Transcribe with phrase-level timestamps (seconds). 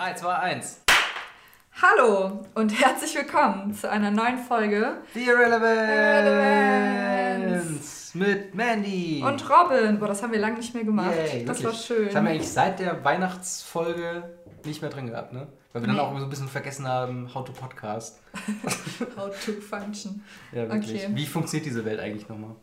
[0.00, 0.80] 3, 2, 1.
[1.82, 5.76] Hallo und herzlich willkommen zu einer neuen Folge The Irrelevance
[8.16, 9.22] mit Mandy.
[9.22, 9.98] und Robin.
[9.98, 11.14] Boah, das haben wir lange nicht mehr gemacht.
[11.14, 11.66] Yay, das wirklich.
[11.66, 12.06] war schön.
[12.06, 14.22] Das haben wir eigentlich seit der Weihnachtsfolge
[14.64, 15.48] nicht mehr drin gehabt, ne?
[15.74, 18.22] Weil wir dann auch so ein bisschen vergessen haben, how to podcast.
[19.18, 20.24] How to function.
[20.52, 21.04] Ja, wirklich.
[21.04, 21.14] Okay.
[21.14, 22.56] Wie funktioniert diese Welt eigentlich nochmal?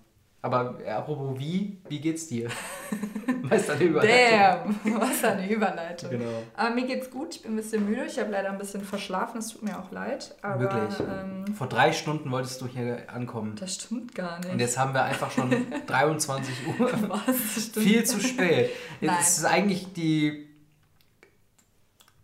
[0.48, 2.50] Aber äh, apropos wie, wie geht's dir?
[3.42, 4.76] Meister der Überleitung.
[4.84, 6.10] Damn, was eine Überleitung.
[6.10, 6.44] Genau.
[6.56, 8.06] Aber mir geht's gut, ich bin ein bisschen müde.
[8.06, 10.36] Ich habe leider ein bisschen verschlafen, es tut mir auch leid.
[10.42, 11.00] Aber, Wirklich.
[11.02, 13.58] Ähm, Vor drei Stunden wolltest du hier ankommen.
[13.60, 14.52] das stimmt gar nicht.
[14.52, 15.50] Und jetzt haben wir einfach schon
[15.88, 16.92] 23 Uhr.
[17.10, 17.26] Was?
[17.26, 18.70] Das stimmt Viel zu spät.
[19.02, 19.18] Nein.
[19.20, 20.48] Es ist eigentlich die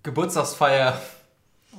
[0.04, 0.98] Geburtstagsfeier.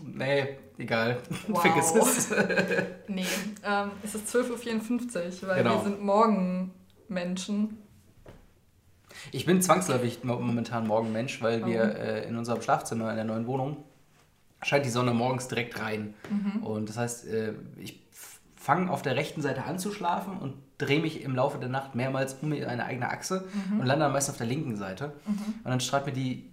[0.03, 1.19] Nee, egal.
[1.49, 1.61] Wow.
[1.63, 2.31] Vergiss es.
[3.09, 3.25] Nee,
[3.65, 5.77] ähm, es ist 12.54 Uhr, weil Genau.
[5.77, 7.79] wir sind Morgenmenschen.
[9.33, 13.47] Ich bin zwangsläufig mo- momentan Morgenmensch, weil wir äh, in unserem Schlafzimmer in der neuen
[13.47, 13.77] Wohnung
[14.63, 16.15] scheint die Sonne morgens direkt rein.
[16.31, 16.63] Mhm.
[16.63, 18.03] Und das heißt, äh, ich
[18.57, 21.95] fange auf der rechten Seite an zu schlafen und drehe mich im Laufe der Nacht
[21.95, 23.81] mehrmals um eine eigene Achse Mhm.
[23.81, 25.13] und lande dann meist auf der linken Seite.
[25.27, 26.51] Und dann strahlt mir die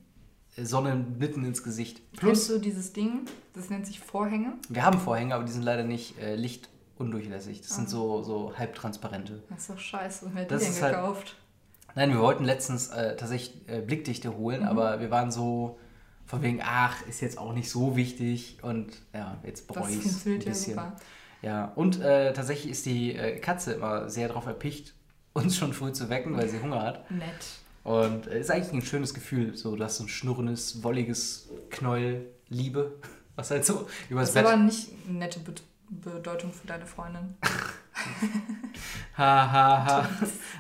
[0.66, 2.02] Sonne mitten ins Gesicht.
[2.14, 3.22] Plus Plus, du dieses Ding,
[3.54, 4.54] das nennt sich Vorhänge.
[4.70, 7.62] wir haben Vorhänge, aber die sind leider nicht äh, lichtundurchlässig.
[7.62, 7.76] Das Ah.
[7.76, 9.44] sind so, so halbtransparente.
[9.50, 10.30] Das ist doch scheiße.
[10.34, 11.36] Wer hat die Das denn ist halt- gekauft?
[11.96, 14.68] Nein, wir wollten letztens äh, tatsächlich äh, Blickdichte holen, Mhm.
[14.68, 15.78] aber wir waren so
[16.26, 20.06] von wegen, ach, ist jetzt auch nicht so wichtig und ja, jetzt Das bereue ich
[20.06, 20.74] es ein ja bisschen.
[20.76, 20.96] super.
[21.42, 24.94] Ja, und äh, tatsächlich ist die äh, Katze immer sehr darauf erpicht,
[25.34, 27.12] uns schon früh zu wecken, weil sie Hunger hat.
[27.12, 27.60] Nett.
[27.84, 32.26] Und äh, ist eigentlich ein schönes Gefühl, so du hast so ein schnurrendes, wolliges Knäuel
[32.50, 32.94] Liebe,
[33.36, 34.46] was halt so übers Das ist Bett.
[34.54, 35.54] aber nicht eine nette Be
[35.90, 37.36] Bedeutung für deine Freundin.
[39.18, 40.10] Ha, ha, ha.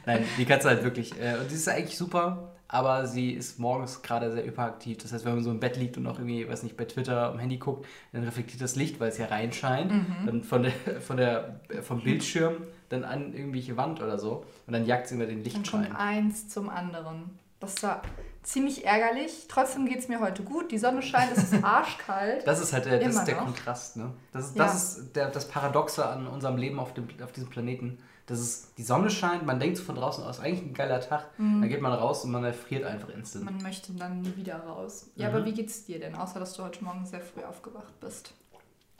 [0.05, 1.13] Nein, die Katze halt wirklich.
[1.19, 4.97] Äh, und die ist eigentlich super, aber sie ist morgens gerade sehr hyperaktiv.
[4.97, 7.31] Das heißt, wenn man so im Bett liegt und auch irgendwie, weiß nicht, bei Twitter
[7.31, 9.91] am Handy guckt, dann reflektiert das Licht, weil es ja reinscheint,
[10.25, 12.55] dann von der, von der, vom Bildschirm
[12.91, 14.45] dann an irgendwelche Wand oder so.
[14.67, 15.85] Und dann jagt sie immer den Dann Lichtschein.
[15.85, 17.39] kommt eins zum anderen.
[17.59, 18.01] Das war
[18.43, 19.45] ziemlich ärgerlich.
[19.47, 20.71] Trotzdem geht es mir heute gut.
[20.71, 22.45] Die Sonne scheint, es ist arschkalt.
[22.47, 23.35] Das ist halt der, das ist der.
[23.35, 24.11] Kontrast, ne?
[24.31, 24.63] Das ist, Ja.
[24.65, 27.99] das, ist der, das Paradoxe an unserem Leben auf, dem, auf diesem Planeten.
[28.27, 31.25] Dass es die Sonne scheint, man denkt so von draußen aus, eigentlich ein geiler Tag.
[31.37, 33.43] Dann geht man raus und man erfriert einfach instant.
[33.45, 35.09] Man möchte dann nie wieder raus.
[35.15, 35.35] Ja, Mhm.
[35.35, 36.15] aber wie geht's dir denn?
[36.15, 38.33] Außer, dass du heute Morgen sehr früh aufgewacht bist.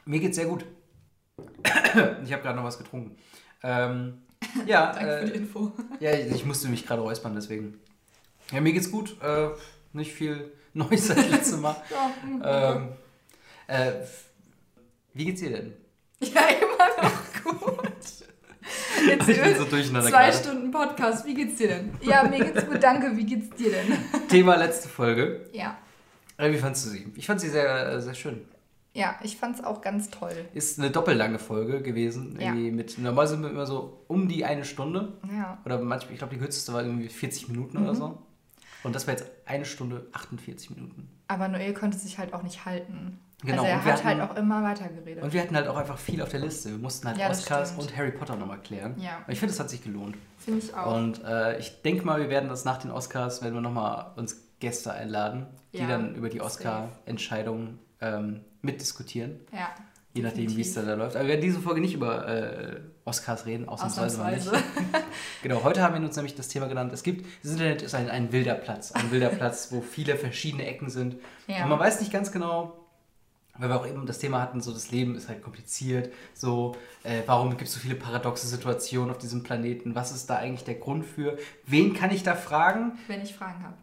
[0.06, 0.66] Mir geht's sehr gut.
[2.24, 3.16] Ich habe gerade noch was getrunken.
[3.64, 4.22] Ähm,
[4.66, 5.72] ja, Danke für die äh, Info.
[6.00, 7.80] ja, ich musste mich gerade räuspern, deswegen.
[8.52, 9.16] Ja, mir geht's gut.
[9.22, 9.50] Äh,
[9.94, 11.76] nicht viel Neues seit letztem Mal.
[11.92, 12.90] Ja, hm, ähm,
[13.68, 13.92] äh,
[15.14, 15.74] wie geht's dir denn?
[16.22, 17.88] ja immer noch gut.
[19.08, 20.38] Jetzt Ich bin so durcheinander zwei gerade.
[20.38, 21.26] Stunden Podcast.
[21.26, 21.92] Wie geht's dir denn?
[22.02, 23.16] Ja, mir geht's gut, danke.
[23.18, 23.98] Wie geht's dir denn?
[24.30, 25.50] Thema letzte Folge.
[25.52, 25.78] Ja,
[26.38, 27.12] Äh, wie fandst du sie?
[27.16, 28.46] Ich fand sie sehr, sehr schön.
[28.94, 30.34] Ja, ich fand's auch ganz toll.
[30.54, 32.38] Ist eine doppellange Folge gewesen.
[32.40, 32.48] Ja.
[32.48, 35.14] Irgendwie mit, normal sind wir immer so um die eine Stunde.
[35.34, 35.60] Ja.
[35.66, 37.84] Oder manchmal, ich glaube, die kürzeste war irgendwie 40 Minuten Mhm.
[37.84, 38.22] oder so.
[38.84, 41.08] Und das war jetzt eine Stunde 48 Minuten.
[41.28, 43.20] Aber Noel konnte sich halt auch nicht halten.
[43.44, 45.24] Genau, Also er hat halt hatten- auch immer weiter geredet.
[45.24, 46.70] Und wir hatten halt auch einfach viel auf der Liste.
[46.72, 48.96] Wir mussten halt Ja, Oscars und Harry Potter nochmal klären.
[49.00, 49.18] Ja.
[49.26, 50.16] Und ich finde, das hat sich gelohnt.
[50.38, 50.96] Finde ich auch.
[50.96, 54.38] Und äh, ich denke mal, wir werden das nach den Oscars, werden wir nochmal uns
[54.60, 56.46] Gäste einladen, die Ja, dann über die safe.
[57.06, 59.40] Oscar-Entscheidungen ähm, mitdiskutieren.
[59.52, 59.70] ja.
[60.14, 61.16] Je nachdem, wie es da läuft.
[61.16, 64.46] Aber wir werden diese Folge nicht über äh, Oscars reden, ausnahmsweise mal nicht.
[64.46, 65.04] Ausnahmsweise.
[65.42, 66.92] Genau, heute haben wir uns nämlich das Thema genannt.
[66.92, 68.92] Es gibt, das Internet ist ein, ein wilder Platz.
[68.92, 71.16] Ein wilder Platz, wo viele verschiedene Ecken sind.
[71.48, 71.64] Ja.
[71.64, 72.78] Und man weiß nicht ganz genau,
[73.58, 76.12] weil wir auch eben das Thema hatten, so das Leben ist halt kompliziert.
[76.34, 79.96] So, äh, warum gibt es so viele paradoxe Situationen auf diesem Planeten?
[79.96, 81.38] Was ist da eigentlich der Grund für?
[81.66, 83.00] Wen kann ich da fragen?
[83.08, 83.78] Wenn ich Fragen habe.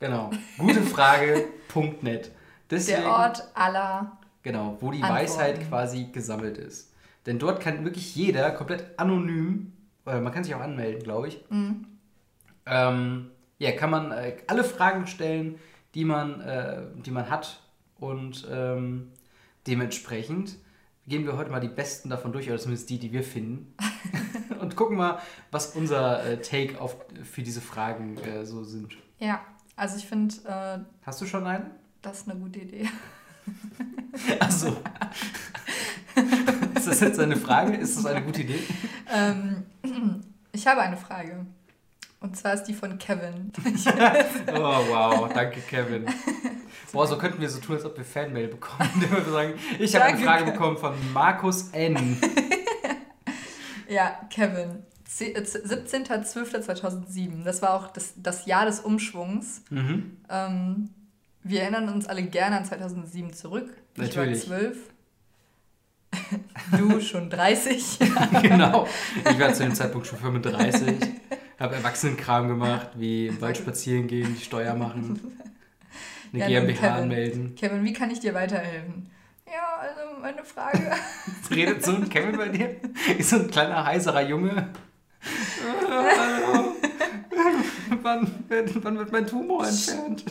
[0.00, 2.30] Genau, gutefrage.net.
[2.70, 4.18] Deswegen, Der Ort aller.
[4.42, 5.22] Genau, wo die Antworten.
[5.24, 6.92] Weisheit quasi gesammelt ist.
[7.26, 9.72] Denn dort kann wirklich jeder komplett anonym,
[10.06, 11.86] oder man kann sich auch anmelden, glaube ich, Mhm.
[12.66, 15.58] ähm, ja, kann man äh, alle Fragen stellen,
[15.94, 17.60] die man, äh, die man hat.
[17.98, 19.10] Und ähm,
[19.66, 20.56] dementsprechend
[21.06, 23.74] gehen wir heute mal die besten davon durch, oder zumindest die, die wir finden.
[24.60, 25.18] und gucken mal,
[25.50, 28.96] was unser äh, Take auf, für diese Fragen äh, so sind.
[29.18, 29.40] Ja,
[29.76, 31.70] also ich finde, äh, Hast du schon einen?
[32.08, 32.88] Das ist eine gute Idee.
[34.40, 34.76] Achso.
[36.74, 37.76] ist das jetzt eine Frage?
[37.76, 38.60] Ist das eine gute Idee?
[39.12, 39.64] ähm,
[40.52, 41.44] ich habe eine Frage.
[42.20, 43.52] Und zwar ist die von Kevin.
[44.52, 45.32] Oh, wow.
[45.32, 46.04] Danke, Kevin.
[46.92, 48.90] Boah, so könnten wir so tun, als ob wir Fanmail bekommen.
[48.94, 52.18] indem wir sagen, ich habe eine Frage bekommen von Markus N.
[53.88, 54.82] ja, Kevin.
[55.06, 57.44] Se- äh, 17.12.2007.
[57.44, 59.62] Das war auch das, das Jahr des Umschwungs.
[59.70, 60.16] Mhm.
[60.28, 60.90] Ähm,
[61.48, 63.74] Wir erinnern uns alle gerne an 2007 zurück.
[63.96, 64.44] Natürlich.
[64.44, 64.76] Ich war 12.
[66.78, 67.98] Du schon 30.
[68.42, 68.86] genau.
[69.30, 70.96] Ich war zu dem Zeitpunkt schon 35.
[71.58, 75.18] Habe Erwachsenenkram gemacht, wie im Wald spazieren gehen, die Steuer machen,
[76.32, 77.02] eine Ja, GmbH Kevin.
[77.02, 77.54] anmelden.
[77.54, 79.10] Kevin, wie kann ich dir weiterhelfen?
[79.46, 80.92] Ja, also meine Frage.
[81.50, 82.76] Redet so ein Kevin bei dir?
[83.16, 84.68] Ist so ein kleiner heiserer Junge.
[85.90, 86.74] Hallo.
[88.02, 88.44] wann,
[88.82, 90.24] wann wird mein Tumor entfernt?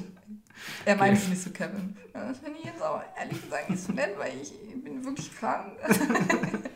[0.85, 1.97] Er meint es nicht so, Kevin.
[2.13, 4.51] Das finde ich jetzt auch ehrlich gesagt nicht so nett, weil ich
[4.83, 5.73] bin wirklich krank.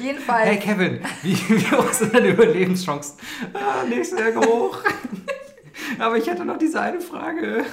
[0.00, 0.48] Jedenfalls.
[0.48, 3.18] Hey Kevin, wie, wie hoch sind deine Überlebenschancen?
[3.54, 4.78] Ah, nicht sehr hoch.
[5.98, 7.64] Aber ich hatte noch diese eine Frage.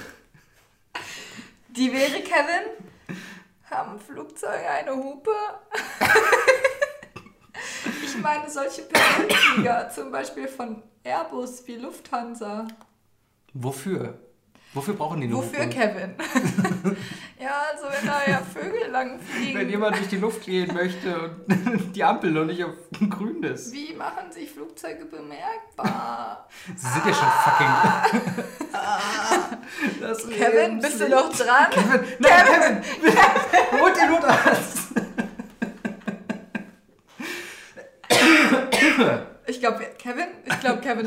[1.70, 3.18] Die wäre, Kevin,
[3.70, 5.32] haben Flugzeuge eine Hupe?
[8.04, 12.68] ich meine, solche Personenflieger, zum Beispiel von Airbus wie Lufthansa.
[13.54, 14.20] Wofür?
[14.74, 15.70] Wofür brauchen die eine Wofür, Hupe?
[15.70, 16.14] Kevin?
[17.40, 19.58] ja, also wenn da ja Vögel lang fliegen.
[19.58, 22.74] Wenn jemand durch die Luft gehen möchte und die Ampel noch nicht auf
[23.10, 23.74] grün ist.
[23.74, 26.48] Wie machen sich Flugzeuge bemerkbar?
[26.76, 27.70] Sie sind ja schon fucking.
[30.00, 31.72] Das Kevin, bist du noch dran?
[31.72, 33.82] Kevin, nein, Kevin!
[33.82, 34.80] Holt den Notarzt!
[39.48, 40.28] Ich glaube, Kevin,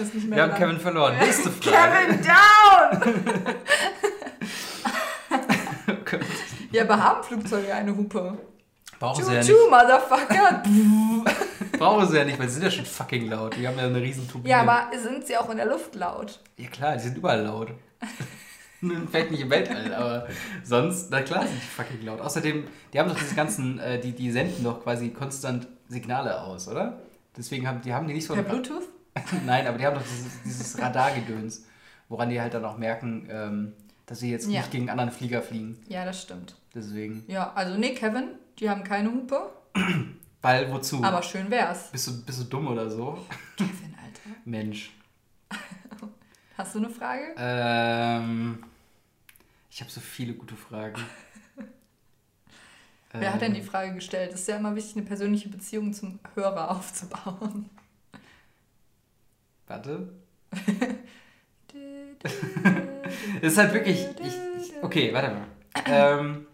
[0.03, 0.59] ist nicht mehr Wir haben dran.
[0.61, 1.19] Kevin verloren.
[1.19, 2.07] Nächste Frage.
[2.07, 3.15] Kevin, down!
[5.89, 6.21] Oh Gott.
[6.71, 8.39] Ja, aber haben Flugzeuge eine Hupe?
[8.99, 9.53] Brauchen sie ja nicht.
[9.71, 10.63] Motherfucker!
[11.79, 13.57] Brauchen sie ja nicht, weil sie sind ja schon fucking laut.
[13.57, 14.51] Die haben ja eine riesen Turbine.
[14.51, 16.41] ja, aber sind sie auch in der Luft laut?
[16.57, 17.73] Ja klar, die sind überall laut.
[19.11, 20.27] Vielleicht nicht im Weltall, aber
[20.65, 22.21] sonst, na klar sind die fucking laut.
[22.21, 26.67] Außerdem, die haben doch diese ganzen, äh, die, die senden doch quasi konstant Signale aus,
[26.69, 26.99] oder?
[27.37, 28.83] Deswegen haben die, haben die nicht so Per Bluetooth?
[29.47, 31.67] Nein, aber die haben doch dieses, dieses Radargedöns,
[32.09, 33.73] woran die halt dann auch merken, ähm,
[34.07, 34.61] dass sie jetzt Ja.
[34.61, 35.79] nicht gegen anderen Flieger fliegen.
[35.89, 36.57] Ja, das stimmt.
[36.75, 37.25] Deswegen.
[37.29, 39.51] Ja, also nee, Kevin, die haben keine Hupe,
[40.43, 41.03] Weil wozu?
[41.05, 41.91] aber schön wär's.
[41.93, 43.19] bist, du, bist du dumm oder so?
[43.57, 44.37] Kevin, Alter.
[44.45, 44.93] Mensch.
[46.59, 47.35] Hast du eine Frage?
[47.39, 48.65] Ähm,
[49.71, 51.01] ich habe so viele gute Fragen.
[53.15, 54.33] Wer hat denn die Ähm, Frage gestellt?
[54.33, 57.69] Es ist ja immer wichtig, eine persönliche Beziehung zum Hörer aufzubauen.
[59.73, 60.07] Warte.
[63.41, 64.07] Es ist halt wirklich.
[64.21, 64.27] Ich,
[64.59, 65.47] ich, okay, warte mal.
[65.87, 66.47] Ähm,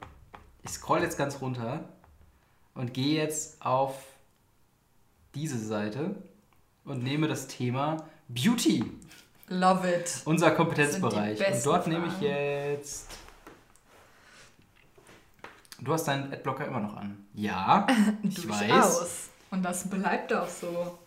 [0.63, 1.89] ich scroll jetzt ganz runter
[2.75, 4.01] und gehe jetzt auf
[5.35, 6.15] diese Seite
[6.85, 7.97] und nehme das Thema
[8.29, 8.85] Beauty,
[9.49, 10.23] Love it.
[10.25, 11.41] unser Das Kompetenzbereich.
[11.41, 12.25] Und dort besten nehme ich Fragen.
[12.25, 13.11] jetzt.
[15.81, 17.27] Du hast deinen Adblocker immer noch an.
[17.35, 17.85] Ja,
[18.23, 18.59] ich weiß.
[18.69, 19.29] Durchaus.
[19.51, 20.99] Und das bleibt auch so.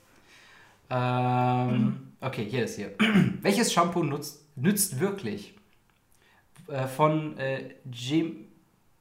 [0.91, 2.91] Ähm, okay, hier ist hier.
[3.41, 5.55] Welches Shampoo nutzt, nützt wirklich?
[6.67, 8.47] Äh, von äh, Jim,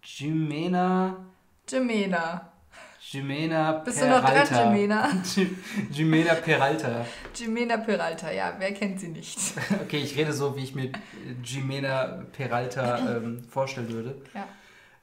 [0.03, 1.17] Jimena.
[1.69, 2.47] Jimena.
[3.13, 4.71] Jimena Bist du noch dran, Peralta.
[4.73, 5.11] Jimena?
[5.35, 5.59] Jim-
[5.91, 7.05] Jimena Peralta.
[7.35, 9.37] Jimena Peralta, ja, wer kennt sie nicht?
[9.83, 10.93] Okay, ich rede so, wie ich mir äh,
[11.43, 14.21] Jimena Peralta ähm, vorstellen würde.
[14.33, 14.47] Ja.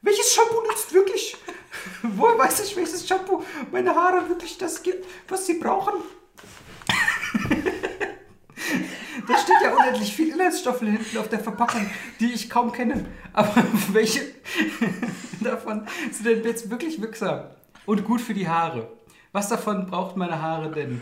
[0.01, 1.35] Welches Shampoo nützt wirklich?
[2.03, 5.93] Woher weiß ich, welches Shampoo meine Haare wirklich das gibt, was sie brauchen?
[9.27, 13.05] Da steht ja unendlich viel Inhaltsstoffe hinten auf der Verpackung, die ich kaum kenne.
[13.33, 13.53] Aber
[13.91, 14.21] welche
[15.41, 17.41] davon sind denn jetzt wirklich wirksam
[17.85, 18.89] und gut für die Haare?
[19.31, 21.01] Was davon braucht meine Haare denn?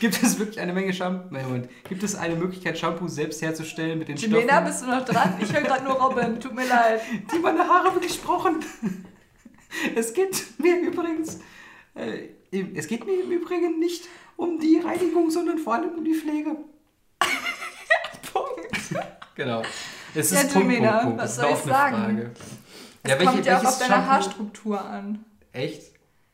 [0.00, 1.32] Gibt es wirklich eine Menge Shampoo?
[1.32, 1.68] Moment.
[1.88, 4.64] Gibt es eine Möglichkeit, Shampoo selbst herzustellen mit den Jimena, Stoffen?
[4.66, 5.34] bist du noch dran?
[5.40, 7.00] Ich höre gerade nur Robin, tut mir leid.
[7.32, 8.56] die meine Haare wirklich brauchen.
[9.94, 11.40] Es geht mir übrigens,
[11.94, 12.28] äh,
[12.74, 16.56] es geht mir im Übrigen nicht um die Reinigung, sondern vor allem um die Pflege.
[19.34, 19.62] Genau.
[20.14, 21.18] Es Ja, ist Punkt, Punkt, Punkt.
[21.18, 21.96] was Das ist soll eine ich sagen?
[21.96, 22.30] Frage.
[23.04, 25.24] Es kommt ja auch auf deine Haarstruktur an.
[25.52, 25.82] Echt?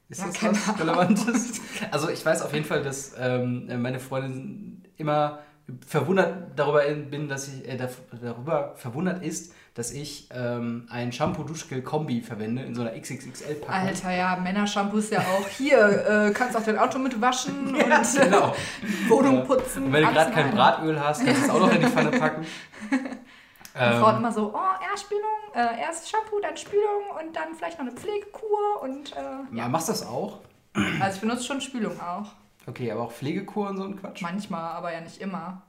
[0.08, 1.60] Ist Ja, das was Relevantes?
[1.90, 5.40] Also ich weiß auf jeden Fall, dass ähm, meine Freundin immer
[5.86, 7.90] verwundert darüber bin, dass ich äh, dar-
[8.22, 13.68] darüber verwundert ist, dass ich ähm, ein Shampoo-Duschgel-Kombi verwende in so einer XXXL-Packung.
[13.74, 16.28] Alter, ja, Männershampoo ist ja auch hier.
[16.28, 18.54] Äh, kannst auch dein Auto mit waschen Ja, und äh, genau.
[19.08, 19.40] Wohnung Ja.
[19.44, 19.86] putzen.
[19.86, 20.50] Und wenn du gerade in kein.
[20.52, 22.46] Bratöl hast, kannst du es auch noch in die Pfanne packen.
[23.76, 27.56] Die Frauen Ähm, immer so, oh, erst Spülung, äh, erst Shampoo, dann Spülung und dann
[27.56, 29.66] vielleicht noch eine Pflegekur und äh, ja.
[29.66, 30.38] Machst du das auch?
[31.00, 32.30] also ich benutze schon Spülung auch.
[32.68, 34.22] Okay, aber auch Pflegekur und so ein Quatsch.
[34.22, 35.62] Manchmal, aber ja nicht immer.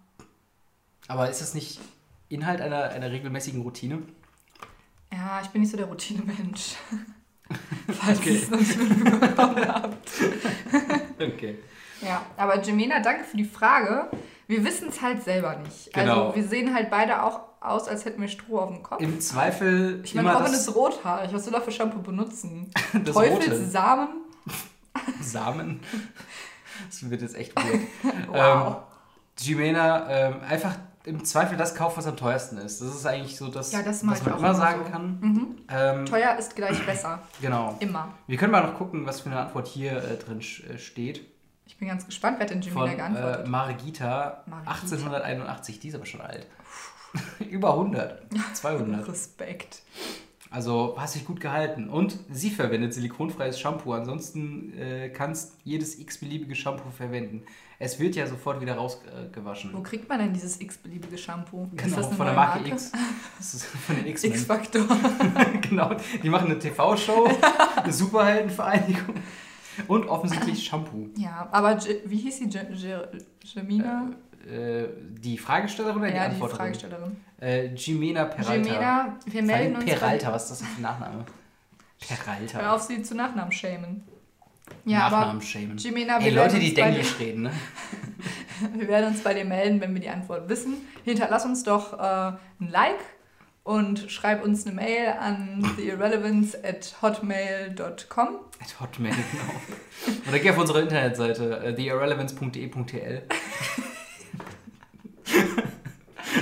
[1.08, 1.80] Aber ist das nicht
[2.36, 4.04] Inhalt einer, einer regelmäßigen Routine?
[5.12, 6.76] Ja, ich bin nicht so der Routinemensch.
[8.00, 8.32] Falls Okay.
[8.32, 10.10] ihr es noch nicht mitbekommen habt.
[11.20, 11.58] Okay.
[12.02, 14.10] Ja, aber Jemena, danke für die Frage,
[14.48, 15.92] Wir wissen es halt selber nicht.
[15.94, 16.26] Genau.
[16.28, 19.02] Also wir sehen halt beide auch aus, als hätten wir Stroh auf dem Kopf.
[19.02, 21.34] Im Zweifel ich meine, Robin ist rothaarig.
[21.34, 22.70] Was soll er für Shampoo benutzen?
[23.06, 24.10] Teufelssamen?
[25.22, 25.80] Samen.
[26.90, 27.80] Das wird jetzt echt weird.
[28.28, 28.36] Wow.
[28.36, 28.76] Ähm,
[29.40, 30.76] Jimena, ähm, einfach
[31.06, 32.82] im Zweifel das kaufen, was am teuersten ist.
[32.82, 34.92] Das ist eigentlich so das, Ja, das was man auch immer sagen so.
[34.92, 35.20] kann.
[35.22, 35.56] Mhm.
[35.70, 37.20] Ähm, Teuer ist gleich besser.
[37.42, 37.76] genau.
[37.80, 38.14] Immer.
[38.28, 41.22] Wir können mal noch gucken, was für eine Antwort hier äh, drin äh, steht.
[41.68, 43.46] Ich bin ganz gespannt, wer hat denn Jimena Von geantwortet?
[43.46, 44.72] äh, Margita, Margita.
[44.72, 45.80] 1881.
[45.80, 46.48] Die ist aber schon alt.
[47.50, 48.24] Über 100.
[48.54, 49.08] 200.
[49.08, 49.82] Respekt.
[50.52, 51.90] Also hast dich gut gehalten.
[51.90, 53.94] Und sie verwendet silikonfreies Shampoo.
[53.94, 57.44] Ansonsten äh, kannst jedes x-beliebige Shampoo verwenden.
[57.78, 59.74] Es wird ja sofort wieder rausgewaschen.
[59.74, 61.68] Wo kriegt man denn dieses x-beliebige Shampoo?
[61.76, 62.92] Genau, von der neue Marke X.
[63.38, 64.32] Das ist von den X-Men.
[64.32, 64.86] X-Faktor.
[65.62, 67.30] genau, die machen eine TV-Show,
[67.76, 69.16] eine Superheldenvereinigung
[69.88, 71.10] und offensichtlich Shampoo.
[71.18, 72.50] Ja, aber wie hieß sie?
[73.44, 74.10] Jemina?
[74.50, 74.88] Äh,
[75.20, 76.58] die Fragestellerin oder die ja, die Antworterin?
[76.58, 77.18] Fragestellerin.
[77.42, 78.54] Äh, Jimena Peralta.
[78.54, 79.86] Jemina, wir melden uns.
[79.86, 81.26] Peralta, was ist das für ein Nachname?
[82.08, 82.76] Hör Peralta.
[82.76, 84.04] auf, sie zu Nachnamen schämen.
[84.86, 85.78] Ja, Nachnamen schämen.
[85.78, 87.52] Jimena, Ey, Leute, die Denglisch reden, ne?
[88.74, 90.76] wir werden uns bei dir melden, wenn wir die Antwort wissen.
[91.04, 93.00] Hinterlass uns doch äh, ein Like
[93.64, 98.40] und schreib uns eine Mail an theirrelevance at hotmail.com.
[98.62, 100.20] At Hotmail, genau.
[100.30, 103.24] Oder geh auf unsere Internetseite, äh, theirrelevance.de.tl.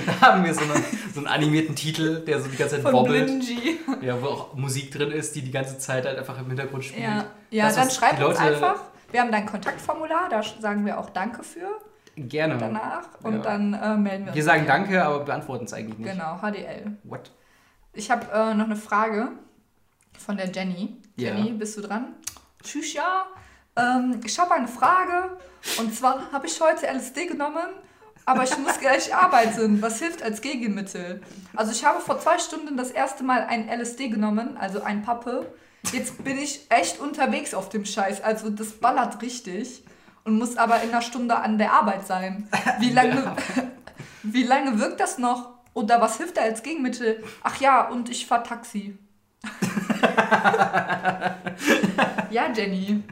[0.05, 0.73] da haben wir so, eine,
[1.13, 3.25] so einen animierten Titel, der so die ganze Zeit Von wobbelt.
[3.27, 3.79] Blingy.
[4.01, 7.03] Ja, wo auch Musik drin ist, die die ganze Zeit halt einfach im Hintergrund spielt.
[7.03, 8.81] Ja, ja Das, dann was schreib die uns Leute- einfach.
[9.11, 11.67] Wir haben dein Kontaktformular, da sagen wir auch Danke für
[12.15, 12.57] Gerne.
[12.57, 13.39] danach und Ja.
[13.41, 14.35] dann äh, melden wir uns.
[14.35, 14.65] Wir sagen.
[14.67, 16.11] Danke, aber beantworten es eigentlich nicht.
[16.11, 16.97] Genau, HDL.
[17.03, 17.31] What?
[17.93, 19.29] Ich habe äh, noch eine Frage
[20.17, 20.97] von der Jenny.
[21.15, 22.13] Jenny, bist du dran?
[22.63, 23.25] Tschüss, ja.
[23.75, 25.37] Ähm, ich habe eine Frage.
[25.79, 27.67] Und zwar habe ich heute LSD genommen,
[28.25, 29.81] aber ich muss gleich arbeiten.
[29.81, 31.21] Was hilft als Gegenmittel?
[31.55, 35.45] Also ich habe vor zwei Stunden das erste Mal ein LSD genommen, also ein Pappe.
[35.91, 38.21] Jetzt bin ich echt unterwegs auf dem Scheiß.
[38.21, 39.83] Also das ballert richtig.
[40.23, 42.47] Und muss aber in einer Stunde an der Arbeit sein.
[42.79, 43.35] Wie lange,
[44.23, 45.49] wie lange wirkt das noch?
[45.73, 47.21] Oder was hilft da als Gegenmittel?
[47.43, 48.97] Ach ja, und ich fahr Taxi.
[52.29, 53.03] ja, Jenny.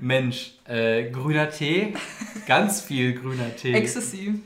[0.00, 1.94] Mensch, äh, grüner Tee,
[2.46, 3.72] ganz viel grüner Tee.
[3.72, 4.40] Ecstasy.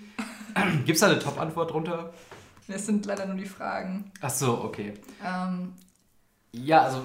[0.85, 2.13] Gibt es da eine Top-Antwort drunter?
[2.69, 4.11] Das sind leider nur die Fragen.
[4.21, 4.95] Ach so, okay.
[5.25, 5.73] Ähm,
[6.53, 7.03] Ja, also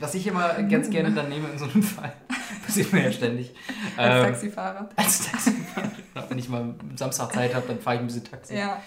[0.00, 2.12] was ich immer ganz gerne dann nehme in so einem Fall,
[2.66, 3.54] passiert mir ja ständig.
[3.96, 4.88] als Ähm, Taxifahrer.
[4.96, 5.90] Als Taxifahrer.
[6.28, 8.56] Wenn ich mal Samstag Zeit habe, dann fahre ich ein bisschen Taxi.
[8.56, 8.82] Ja.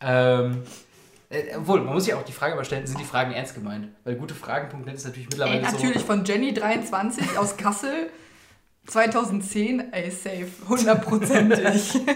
[0.00, 0.62] Ähm,
[1.30, 3.88] äh, obwohl, man muss sich auch die Frage mal stellen, sind die Fragen ernst gemeint?
[4.04, 6.06] Weil gutefragen.net ist natürlich mittlerweile Ey, natürlich so...
[6.06, 8.10] von Jenny23 aus Kassel.
[8.86, 12.00] 2010, ey, safe, hundertprozentig.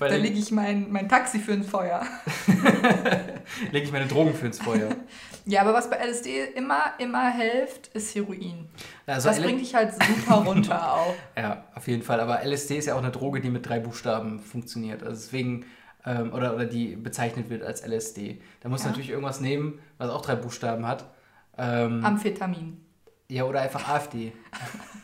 [0.00, 2.02] Da lege ich mein, mein Taxi für ein Feuer.
[3.70, 4.88] lege ich meine Drogen für ins Feuer.
[5.46, 8.66] Ja, aber was bei LSD immer, immer hilft, ist Heroin.
[9.04, 11.14] Also das L- bringt dich halt super runter auch.
[11.36, 12.18] Ja, auf jeden Fall.
[12.20, 15.02] Aber LSD ist ja auch eine Droge, die mit drei Buchstaben funktioniert.
[15.02, 15.66] Also deswegen,
[16.06, 18.40] ähm, oder, oder die bezeichnet wird als LSD.
[18.60, 18.88] Da muss Ja.
[18.88, 21.04] natürlich irgendwas nehmen, was auch drei Buchstaben hat.
[21.58, 22.80] Ähm, Amphetamin.
[23.28, 24.32] Ja, oder einfach AfD.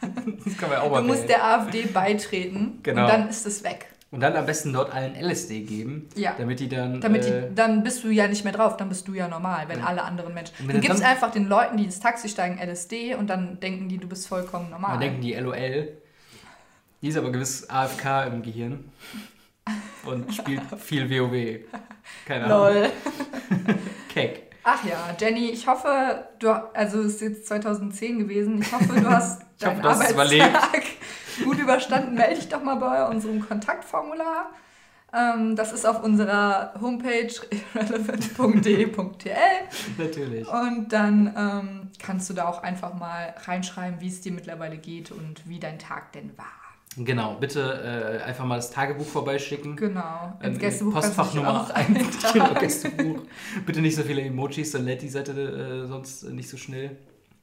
[0.45, 3.03] das kann man ja auch mal Du musst der AfD beitreten Genau.
[3.05, 3.87] und dann ist es weg.
[4.13, 6.35] Und dann am besten dort allen LSD geben, Ja.
[6.37, 7.01] damit die dann...
[7.01, 9.69] Damit äh, die, dann bist du ja nicht mehr drauf, dann bist du ja normal,
[9.69, 9.87] wenn Ja.
[9.87, 10.53] alle anderen Menschen.
[10.67, 13.89] Du du gibst dann- einfach den Leuten, die ins Taxi steigen, LSD und dann denken
[13.89, 14.93] die, du bist vollkommen normal.
[14.93, 15.93] dann denken die LOL.
[17.03, 18.91] Die ist aber gewiss AFK im Gehirn.
[20.05, 21.61] Und spielt viel WoW.
[22.27, 22.59] Keine Ahnung.
[22.75, 22.91] Lol.
[24.09, 24.50] Keck.
[24.63, 29.09] Ach ja, Jenny, ich hoffe, du, also es ist jetzt 2010 gewesen, ich hoffe, du
[29.09, 30.83] hast Ich hoffe, deinen du Arbeitstag
[31.45, 32.15] gut überstanden.
[32.15, 34.51] Melde dich doch mal bei unserem Kontaktformular.
[35.13, 37.33] Ähm, das ist auf unserer Homepage
[37.75, 39.31] relevant.de.tl
[39.99, 40.49] Natürlich.
[40.49, 45.11] und dann ähm, kannst du da auch einfach mal reinschreiben, wie es dir mittlerweile geht
[45.11, 46.60] und wie dein Tag denn war.
[46.97, 49.77] Genau, bitte äh, einfach mal das Tagebuch vorbeischicken.
[49.77, 50.37] Genau.
[50.43, 51.89] Ähm, Ins Gästebuch du dich Postfachnummer auch 1.
[51.89, 52.09] eintragen.
[52.33, 53.23] Genau, Gästebuch.
[53.65, 56.97] Bitte nicht so viele Emojis, dann lädt die Seite äh, sonst nicht so schnell.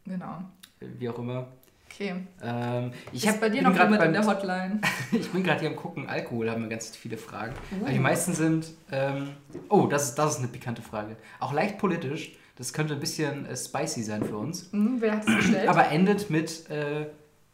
[0.05, 0.43] Genau.
[0.81, 1.47] Äh, Wie auch immer.
[1.89, 2.15] Okay.
[2.43, 4.81] Ähm, ich ist hab, bei dir noch jemand in der Hotline?
[5.11, 7.53] Ich bin gerade hier am gucken, Alkohol haben wir ganz viele Fragen.
[7.71, 7.85] Uh.
[7.85, 9.29] Aber die meisten sind, ähm,
[9.69, 11.15] oh, das ist, das ist eine pikante Frage.
[11.39, 14.71] Auch leicht politisch, das könnte ein bisschen äh, spicy sein für uns.
[14.71, 15.69] Hm, wer hat es gestellt?
[15.69, 17.07] Aber endet mit äh,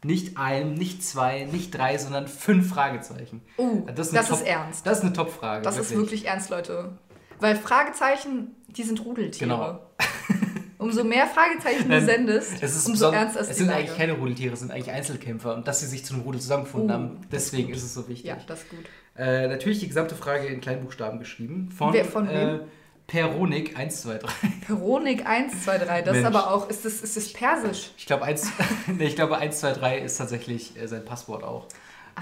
[0.04, 3.42] nicht einem, nicht zwei, nicht drei, sondern fünf Fragezeichen.
[3.58, 4.86] oh, Das das, ist ist, Top- ernst.
[4.86, 5.64] Das ist eine Top-Frage.
[5.64, 6.98] Das ist wirklich ernst, Leute.
[7.40, 9.50] Weil Fragezeichen, die sind Rudeltiere.
[9.50, 9.80] Genau.
[10.78, 13.80] Umso mehr Fragezeichen du sendest, Es, ist umso ernster ist es sind Lage.
[13.80, 15.56] eigentlich keine Rudeltiere, es sind eigentlich Einzelkämpfer.
[15.56, 17.78] Und dass sie sich zu einem Rudel zusammengefunden Oh, haben, das ist deswegen gut.
[17.78, 18.26] ist es so wichtig.
[18.26, 18.80] Ja, das ist gut.
[19.16, 21.70] Äh, natürlich die gesamte Frage in Kleinbuchstaben geschrieben.
[21.72, 22.60] Von, Wer- von äh, wem?
[23.08, 24.30] Peronik 123.
[24.66, 26.26] Peronik 123, das ist Mensch.
[26.26, 27.92] aber auch, ist das, ist das persisch?
[27.98, 28.48] Ich glaube, 1,
[28.88, 31.68] nee, ich glaube 123 ist tatsächlich äh, sein Passwort auch.
[32.16, 32.20] äh,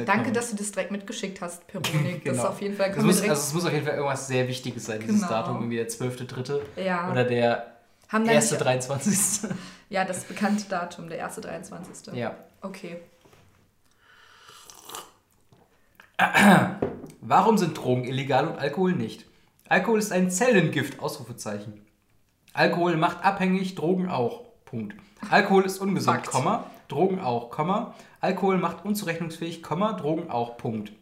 [0.00, 2.24] Ah, danke, dass du das direkt mitgeschickt hast, Peronik.
[2.24, 2.48] Das ist Genau.
[2.48, 5.00] auf jeden Fall, wir muss, also es muss auf jeden Fall irgendwas sehr Wichtiges sein,
[5.00, 5.28] dieses Genau.
[5.30, 6.60] Datum, irgendwie der 12.3.
[6.84, 7.76] ja, oder der
[8.08, 9.50] haben erste nicht, 23.
[9.90, 12.14] ja, das bekannte Datum, der erste 23.
[12.14, 12.34] ja.
[12.62, 12.96] Okay.
[17.20, 19.25] Warum sind Drogen illegal und Alkohol nicht?
[19.68, 21.80] Alkohol ist ein Zellengift, Ausrufezeichen.
[22.52, 24.44] Alkohol macht abhängig, Drogen auch.
[24.64, 24.94] Punkt.
[25.30, 26.28] Alkohol ist ungesund, Fakt.
[26.30, 27.94] Komma, Drogen auch, Komma.
[28.20, 30.92] Alkohol macht unzurechnungsfähig, Komma, Drogen auch, Punkt.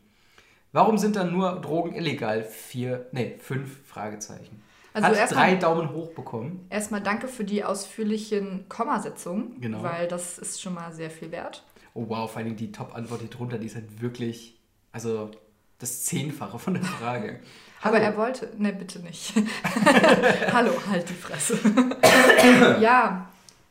[0.72, 2.42] Warum sind dann nur Drogen illegal?
[2.42, 4.62] Vier, nee, fünf Fragezeichen.
[4.92, 6.66] Also Hat erstmal- drei Daumen hoch bekommen.
[6.70, 9.82] Erstmal danke für die ausführlichen Kommasetzungen, Genau.
[9.82, 11.64] weil das ist schon mal sehr viel wert.
[11.94, 14.58] Oh wow, vor allem die Top-Antwort hier drunter, die ist halt wirklich,
[14.92, 15.30] also
[15.78, 17.40] das Zehnfache von der Frage.
[17.82, 19.34] Aber er wollte, ne, bitte nicht.
[20.52, 21.58] Hallo, halt die Fresse.
[22.80, 23.28] ja,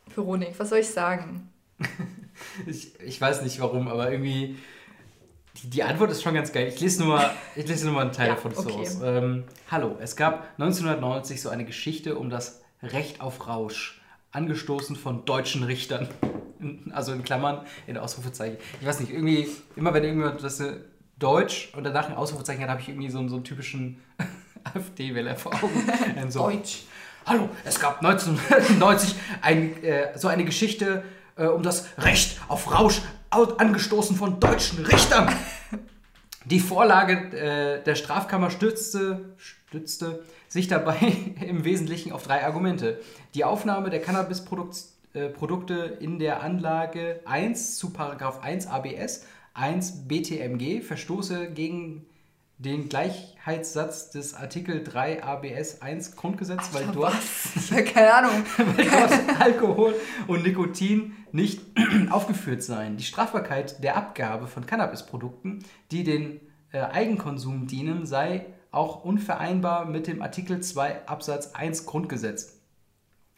[0.08, 1.50] Veronik, was soll ich sagen?
[2.66, 4.56] Ich, ich weiß nicht warum, aber irgendwie.
[5.62, 6.68] Die, die Antwort ist schon ganz geil.
[6.68, 8.72] Ich lese nur mal, ich lese nur mal einen Teil Ja, davon okay.
[8.72, 9.00] aus.
[9.02, 14.00] Ähm, hallo, es gab 1990 so eine Geschichte um das Recht auf Rausch,
[14.32, 16.08] angestoßen von deutschen Richtern.
[16.92, 18.58] Also in Klammern, in Ausrufezeichen.
[18.80, 20.76] Ich weiß nicht, irgendwie, immer wenn irgendjemand das äh,
[21.18, 24.02] Deutsch und danach ein Ausrufezeichen hat, habe ich irgendwie so, einen- so einen typischen
[24.64, 25.88] AfD-Wähler vor Augen.
[26.30, 26.82] So, Deutsch.
[27.26, 31.02] Hallo, es gab 1990 ein, äh, so eine Geschichte
[31.36, 35.32] äh, um das Recht auf Rausch, au- angestoßen von deutschen Richtern.
[36.46, 40.96] Die Vorlage äh, der Strafkammer stützte, stützte sich dabei
[41.40, 43.00] im Wesentlichen auf drei Argumente.
[43.34, 50.82] Die Aufnahme der Cannabisprodukte äh, in der Anlage 1 zu Paragraph 1 ABS, 1 BTMG,
[50.82, 52.06] Verstoße gegen
[52.58, 57.16] den Gleichheitssatz des Artikel 3 ABS 1 Grundgesetz, weil Alter, dort?
[57.56, 58.44] Ich habe keine Ahnung.
[58.76, 59.94] weil dort Alkohol
[60.26, 61.60] und Nikotin nicht
[62.10, 62.96] aufgeführt seien.
[62.96, 66.40] Die Strafbarkeit der Abgabe von Cannabisprodukten, die den
[66.72, 72.53] äh, Eigenkonsum dienen, sei auch unvereinbar mit dem Artikel 2 Absatz 1 Grundgesetz,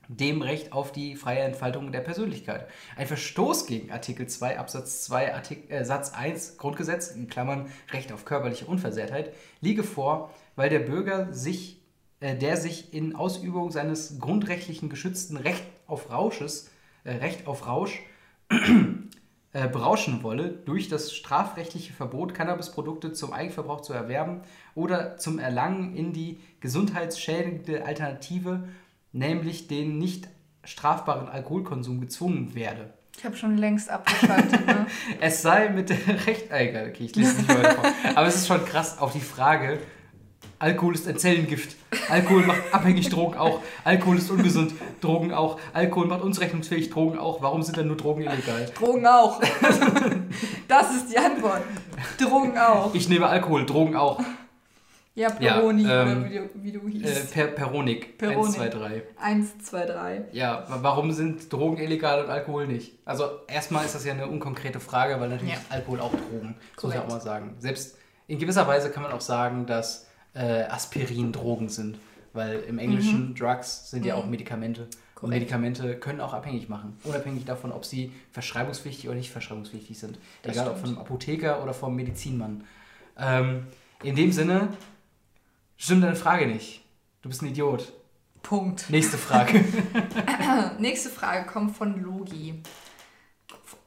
[0.09, 2.69] dem Recht auf die freie Entfaltung der Persönlichkeit.
[2.97, 8.13] Ein Verstoß gegen Artikel 2 Absatz 2 Artik äh, Satz 1 Grundgesetz, in Klammern Recht
[8.13, 11.81] auf körperliche Unversehrtheit, liege vor, weil der Bürger sich
[12.21, 16.71] äh, der sich in Ausübung seines grundrechtlichen geschützten Recht auf Rausches,
[17.05, 18.01] äh, Recht auf Rausch
[19.53, 24.41] äh, berauschen wolle, durch das strafrechtliche Verbot, Cannabisprodukte zum Eigenverbrauch zu erwerben
[24.75, 28.67] oder zum Erlangen in die gesundheitsschädigende Alternative,
[29.17, 30.29] nämlich den nicht
[30.65, 32.93] strafbaren Alkoholkonsum gezwungen werde.
[33.17, 34.67] Ich habe schon längst abgeschaltet.
[34.67, 34.87] Ne?
[35.21, 36.53] Es sei mit der Recht.
[36.53, 37.85] Ah, egal, okay, ich lese es nicht weiter vor.
[38.15, 39.79] Aber es ist schon krass auf die Frage:
[40.59, 41.77] Alkohol ist ein Zellengift.
[42.11, 43.61] Alkohol macht abhängig, Drogen auch.
[43.85, 45.59] Alkohol ist ungesund, Drogen auch.
[45.73, 47.41] Alkohol macht unzurechnungsfähig, Drogen auch.
[47.41, 48.71] Warum sind denn nur Drogen illegal?
[48.79, 49.41] Drogen auch.
[50.69, 51.63] Das ist die Antwort.
[52.19, 52.93] Drogen auch.
[52.93, 54.21] Ich nehme Alkohol, Drogen auch.
[55.17, 56.31] Ja, Peroni, Ja, ähm, oder
[56.63, 57.33] wie du, wie du Äh, hießt.
[57.33, 58.19] per Peronik.
[58.19, 58.45] Peronik.
[58.47, 59.03] 1, 2, 3.
[59.19, 60.25] Eins, zwei, drei.
[60.33, 62.99] Ja, wa- warum sind Drogen illegal und Alkohol nicht?
[63.07, 65.61] Also, erstmal ist das ja eine unkonkrete Frage, weil natürlich Ja.
[65.61, 66.55] ist Alkohol auch Drogen.
[66.75, 67.55] Das muss ich auch mal sagen.
[67.59, 67.97] Selbst
[68.29, 71.99] in gewisser Weise kann man auch sagen, dass äh, Aspirin Drogen sind.
[72.35, 74.83] Weil im Englischen Drugs sind ja auch Medikamente.
[75.23, 75.29] Und Mhm.
[75.31, 76.99] Medikamente können auch abhängig machen.
[77.05, 80.19] Unabhängig davon, ob sie verschreibungspflichtig oder nicht verschreibungspflichtig sind.
[80.43, 80.97] Das Egal ob stimmt.
[80.97, 82.65] vom Apotheker oder vom Medizinmann.
[83.19, 83.69] Ähm,
[84.03, 84.69] in dem Sinne
[85.77, 86.83] stimmt deine Frage nicht.
[87.23, 87.93] Du bist ein Idiot.
[88.43, 88.89] Punkt.
[88.91, 89.65] Nächste Frage.
[90.79, 92.63] Nächste Frage kommt von Logi.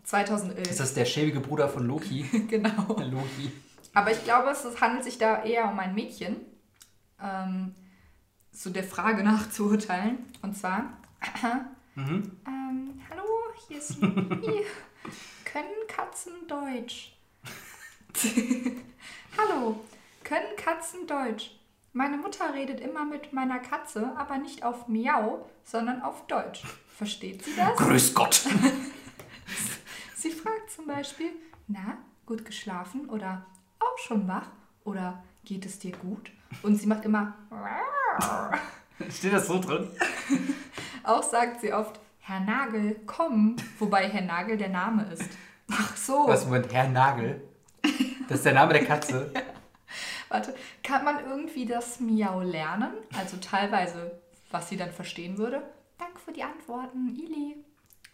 [0.04, 0.70] 2011.
[0.70, 2.24] Ist das der schäbige Bruder von Loki?
[2.50, 2.98] genau.
[3.00, 3.52] Loki.
[3.94, 6.38] Aber ich glaube, es handelt sich da eher um ein Mädchen.
[7.22, 7.74] Ähm,
[8.52, 10.18] so der Frage nach zu urteilen.
[10.42, 10.98] Und zwar,
[11.96, 12.32] Mhm.
[12.48, 13.24] ähm, hallo,
[13.68, 14.64] hier ist Logi.
[15.44, 17.14] Können Katzen Deutsch?
[19.38, 19.82] hallo,
[20.24, 21.52] können Katzen Deutsch?
[21.92, 26.64] Meine Mutter redet immer mit meiner Katze, aber nicht auf Miau, sondern auf Deutsch.
[26.96, 27.76] Versteht sie das?
[27.78, 28.46] Grüß Gott.
[30.16, 31.32] Sie fragt zum Beispiel,
[31.68, 33.46] na, gut geschlafen oder
[33.80, 34.50] auch schon wach
[34.84, 36.30] oder geht es dir gut?
[36.62, 37.34] Und sie macht immer,
[39.10, 39.88] Steht das so drin?
[41.04, 45.24] auch sagt sie oft, Herr Nagel, komm, wobei Herr Nagel der Name ist.
[45.72, 47.42] Ach so, Was, Moment, Herr Nagel?
[48.28, 49.32] Das ist der Name der Katze.
[50.30, 52.92] Warte, kann man irgendwie das Miau lernen?
[53.18, 54.20] Also teilweise,
[54.52, 55.62] was sie dann verstehen würde?
[55.98, 57.56] Danke für die Antworten, Ili.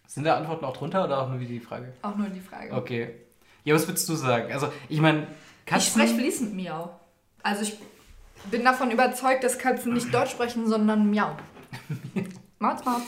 [0.08, 1.94] Sind da Antworten auch drunter oder auch nur die Frage?
[2.02, 2.74] Auch nur die Frage.
[2.74, 3.16] Okay.
[3.64, 4.52] Ja, was würdest du sagen?
[4.54, 5.28] Also, ich meine,
[5.76, 7.00] Ich spreche fließend Miau.
[7.42, 7.78] Also ich
[8.52, 11.36] bin davon überzeugt, dass Katzen nicht Deutsch sprechen, sondern Miau.
[12.60, 13.04] Mautz, Mautz.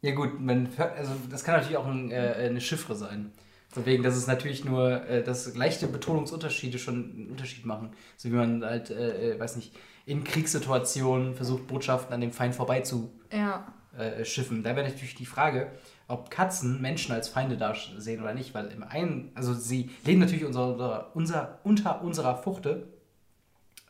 [0.00, 3.32] Ja gut, man, also das kann natürlich auch ein, äh, eine Chiffre sein.
[3.74, 7.90] Von wegen, dass es natürlich nur, äh, dass leichte Betonungsunterschiede schon einen Unterschied machen.
[8.16, 9.74] So wie man halt, äh, äh, weiß nicht,
[10.06, 13.66] in Kriegssituationen versucht, Botschaften an dem Feind vorbei zu Ja.
[13.98, 14.62] äh, schiffen.
[14.62, 15.72] Da wäre natürlich die Frage,
[16.06, 20.20] ob Katzen Menschen als Feinde da sehen oder nicht, weil im einen, also sie leben
[20.20, 22.86] natürlich unser, unser, unter unserer Fuchte,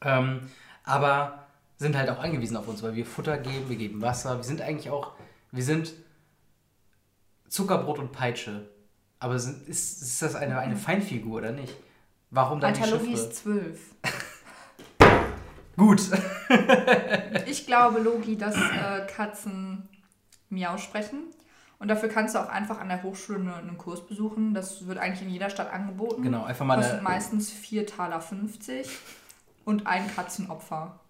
[0.00, 0.40] ähm,
[0.84, 4.44] aber sind halt auch angewiesen auf uns, weil wir Futter geben, wir geben Wasser, wir
[4.44, 5.12] sind eigentlich auch,
[5.52, 5.92] wir sind
[7.48, 8.68] Zuckerbrot und Peitsche.
[9.24, 11.74] Aber sind, ist, ist das eine, eine Feinfigur oder nicht?
[12.30, 13.28] Warum dann Alter, die Logi Chiffre?
[13.28, 13.80] ist zwölf.
[15.76, 16.02] Gut.
[17.46, 19.88] Ich glaube, Logi, dass äh, Katzen
[20.50, 21.20] Miau sprechen.
[21.78, 24.52] Und dafür kannst du auch einfach an der Hochschule eine- einen Kurs besuchen.
[24.54, 26.22] Das wird eigentlich in jeder Stadt angeboten.
[26.22, 28.88] Genau, einfach mal Kostet eine, meistens 4 Taler 50
[29.64, 31.00] und ein Katzenopfer.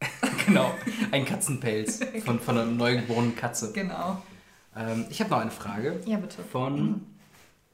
[0.46, 0.74] genau,
[1.10, 3.72] ein Katzenpelz von, von einer neugeborenen Katze.
[3.72, 4.20] Genau.
[4.76, 6.00] Ähm, ich habe noch eine Frage.
[6.06, 6.42] Ja, bitte.
[6.44, 7.06] von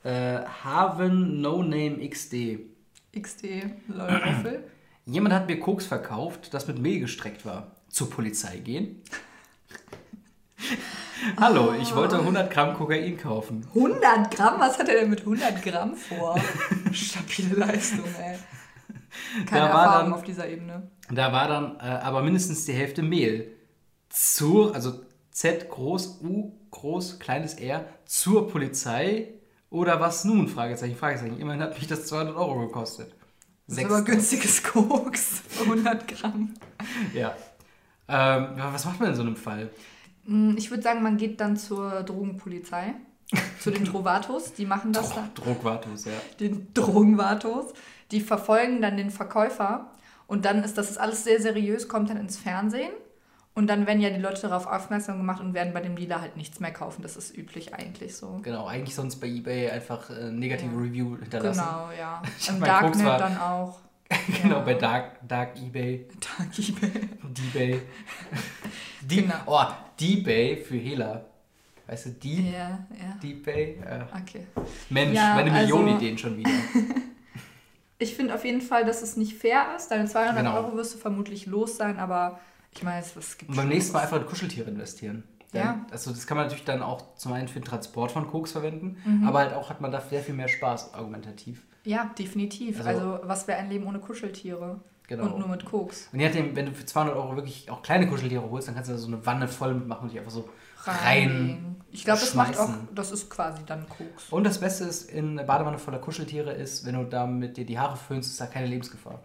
[0.09, 2.61] äh, Haven No Name XD.
[3.19, 3.45] XD,
[3.89, 4.65] Leuroffel.
[5.07, 7.73] Jemand hat mir Koks verkauft, das mit Mehl gestreckt war.
[7.89, 9.03] Zur Polizei gehen?
[11.41, 13.67] Hallo, ich wollte 100 Gramm Kokain kaufen.
[13.75, 14.61] 100 Gramm?
[14.61, 16.39] Was hat er denn mit 100 Gramm vor?
[16.93, 18.39] Stabile Leistung, ey.
[19.47, 20.91] Keine Da war Erfahrung dann- auf dieser Ebene.
[21.11, 23.53] Da war dann äh, aber mindestens die Hälfte Mehl.
[24.11, 29.29] Zur, also Z groß, U groß, kleines R, zur Polizei
[29.71, 30.49] oder was nun?
[30.49, 31.39] Fragezeichen, Fragezeichen.
[31.39, 33.15] Immerhin hat mich das 200 Euro gekostet.
[33.67, 35.43] Das ist aber günstiges Koks.
[35.61, 36.55] 100 Gramm.
[37.13, 37.35] Ja.
[38.09, 39.71] Ähm, was macht man in so einem Fall?
[40.25, 42.95] Hm, Ich würde sagen, man geht dann zur Drogenpolizei.
[43.61, 44.55] Zu den Trovatos.
[44.55, 45.35] Die machen das dann.
[45.35, 46.13] Druckwartus, ja.
[46.41, 47.75] den Drogenvatos.
[48.11, 49.91] Die verfolgen dann den Verkäufer
[50.27, 52.93] und dann ist das alles sehr seriös, kommt dann ins Fernsehen
[53.59, 56.37] und dann werden ja die Leute darauf aufmerksam gemacht und werden bei dem Dealer halt
[56.37, 57.03] nichts mehr kaufen.
[57.03, 58.39] Das ist üblich eigentlich so.
[58.43, 60.81] Genau, eigentlich sonst bei eBay einfach äh, negative Ja.
[60.81, 61.61] Review hinterlassen.
[61.61, 62.23] Genau, ja.
[62.39, 63.79] Ich Im Darknet war- dann auch.
[64.43, 64.61] genau, Ja.
[64.63, 66.07] bei Dark, Dark eBay,
[66.39, 66.91] Dark eBay.
[67.23, 67.81] D-Bay.
[69.09, 69.35] Genau.
[69.47, 69.65] Oh,
[70.01, 71.25] D-Bay für Hela.
[71.87, 73.17] Weißt du, die, Ja, ja.
[73.23, 73.79] D-Bay?
[73.85, 74.47] Äh, Okay.
[74.91, 76.51] Mensch, Ja, meine also- Ideen schon wieder.
[77.99, 79.89] Ich finde auf jeden Fall, dass es nicht fair ist.
[79.89, 80.55] Deine 200 Genau.
[80.57, 82.39] Euro wirst du vermutlich los sein, aber
[82.73, 85.25] ich meine, es gibt Und beim nächsten Mal einfach in Kuscheltiere investieren.
[85.53, 85.63] Ja.
[85.65, 88.53] Dann- Also das kann man natürlich dann auch zum einen für den Transport von Koks
[88.53, 89.27] verwenden, Mhm.
[89.27, 91.63] aber halt auch hat man da sehr viel mehr Spaß argumentativ.
[91.85, 92.79] Ja, definitiv.
[92.85, 94.81] Also- Also, was wäre ein Leben ohne Kuscheltiere?
[95.07, 95.25] Genau.
[95.25, 96.09] Und nur mit Koks.
[96.13, 98.91] Und je nachdem, wenn du für 200 Euro wirklich auch kleine Kuscheltiere holst, dann kannst
[98.91, 100.47] du da so eine Wanne voll mitmachen und dich einfach so
[100.85, 100.97] rein.
[101.31, 101.77] Reinlegen.
[101.91, 104.29] Ich glaube, das macht auch, das ist quasi dann Koks.
[104.31, 107.79] Und das Beste ist, in einer Badewanne voller Kuscheltiere ist, wenn du damit dir die
[107.79, 109.21] Haare föhnst, ist da keine Lebensgefahr.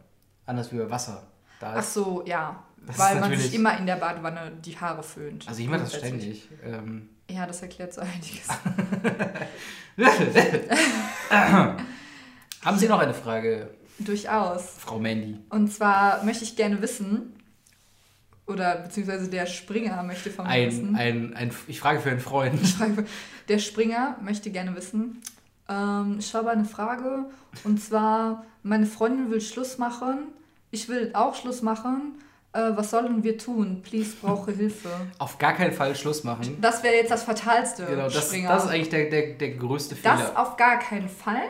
[0.46, 1.24] Anders wie bei Wasser.
[1.60, 2.64] Da Ach so, ja.
[2.86, 5.48] Das Weil man sich immer in der Badewanne die Haare föhnt.
[5.48, 6.50] also ich mache das ständig.
[6.64, 8.48] Ähm, Ja, das erklärt so einiges.
[12.64, 13.70] haben Sie noch eine Frage,
[14.00, 14.76] Durchaus.
[14.80, 15.38] Frau Mandy?
[15.50, 17.34] Und zwar möchte ich gerne wissen,
[18.48, 20.96] oder beziehungsweise der Springer möchte von mir Ein, wissen.
[20.96, 22.60] ein, ein, ich frage für einen Freund.
[22.68, 23.06] Frage,
[23.48, 25.22] der Springer möchte gerne wissen.
[25.70, 27.26] Ähm, ich habe eine Frage
[27.64, 30.28] und zwar: Meine Freundin will Schluss machen.
[30.72, 32.16] Ich will auch Schluss machen.
[32.54, 33.82] Äh, was sollen wir tun?
[33.82, 34.90] Please, brauche Hilfe.
[35.18, 36.58] Auf gar keinen Fall Schluss machen.
[36.62, 37.86] Das wäre jetzt das Fatalste.
[37.86, 38.50] Genau, das, Springer.
[38.50, 40.18] das ist eigentlich der, der, der größte Fehler.
[40.18, 41.42] Das auf gar keinen Fall.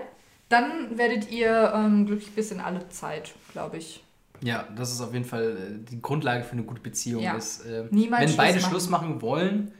[0.48, 4.02] Dann werdet ihr ähm, glücklich bis in alle Zeit, glaube ich.
[4.42, 7.22] Ja, das ist auf jeden Fall äh, die Grundlage für eine gute Beziehung.
[7.22, 7.36] Ja.
[7.36, 8.70] Ist, äh, Niemals wenn Schluss beide machen.
[8.70, 9.72] Schluss machen wollen,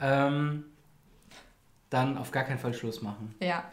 [0.00, 0.64] ähm,
[1.90, 3.34] dann auf gar keinen Fall Schluss machen.
[3.40, 3.64] Ja.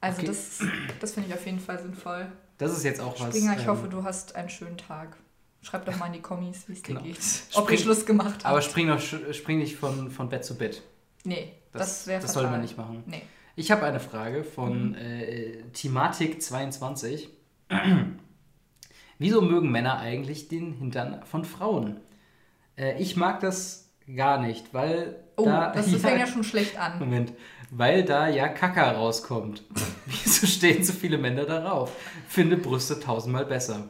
[0.00, 0.26] Also Okay.
[0.28, 0.60] das,
[1.00, 2.26] das finde ich auf jeden Fall sinnvoll.
[2.56, 3.28] Das ist jetzt auch was.
[3.28, 5.16] Springer, ich ähm, hoffe, du hast einen schönen Tag.
[5.62, 7.02] Schreib doch mal in die Kommis, wie es dir Genau.
[7.02, 7.16] geht.
[7.54, 8.46] Ob Spring- ihr Schluss gemacht habt.
[8.46, 10.82] Aber spring, noch, spring nicht von, von Bett zu Bett.
[11.24, 13.02] nee, das, Das, wäre das soll man nicht machen.
[13.06, 13.22] Nee.
[13.56, 14.44] Ich habe eine Frage Mhm.
[14.44, 17.28] von äh, Thematik22.
[19.18, 22.00] Wieso mögen Männer eigentlich den Hintern von Frauen?
[22.76, 26.98] Äh, ich mag das gar nicht, weil Oh, da das fängt ja schon schlecht an.
[27.00, 27.32] Moment,
[27.70, 29.64] weil da ja Kaka rauskommt.
[30.06, 31.92] Wieso stehen so viele Männer darauf?
[32.28, 33.88] Finde Brüste tausendmal besser.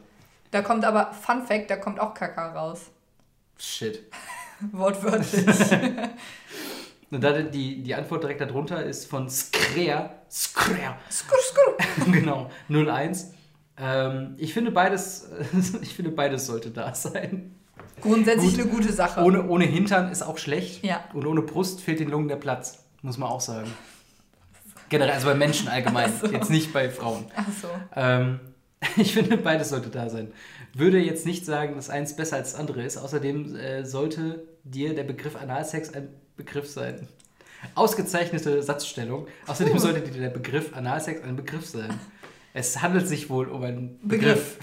[0.51, 2.91] Da kommt aber, Fun Fact, da kommt auch Kaka raus.
[3.57, 4.03] Shit.
[4.71, 5.45] Wortwörtlich.
[7.11, 10.11] Und da die, die Antwort direkt darunter ist von Skrea.
[10.29, 10.97] Skrea.
[11.09, 12.11] skur, skur.
[12.11, 13.33] genau, 01.
[13.77, 15.27] Ähm, ich finde beides,
[15.81, 17.55] ich finde beides sollte da sein.
[18.01, 18.61] Grundsätzlich Gut.
[18.61, 19.21] eine gute Sache.
[19.21, 20.83] Ohne, ohne Hintern ist auch schlecht.
[20.83, 21.03] Ja.
[21.13, 22.83] Und ohne Brust fehlt den Lungen der Platz.
[23.01, 23.71] Muss man auch sagen.
[24.89, 26.27] Generell, also bei Menschen allgemein, so.
[26.27, 27.25] jetzt nicht bei Frauen.
[27.35, 27.67] Ach so.
[27.95, 28.39] Ähm,
[28.97, 30.31] Ich finde, beides sollte da sein.
[30.73, 32.97] Würde jetzt nicht sagen, dass eins besser als das andere ist.
[32.97, 37.07] Außerdem äh, sollte dir der Begriff Analsex ein Begriff sein.
[37.75, 39.27] Ausgezeichnete Satzstellung.
[39.47, 39.79] Außerdem Puh.
[39.79, 41.99] sollte dir der Begriff Analsex ein Begriff sein.
[42.53, 44.57] Es handelt sich wohl um einen Begriff.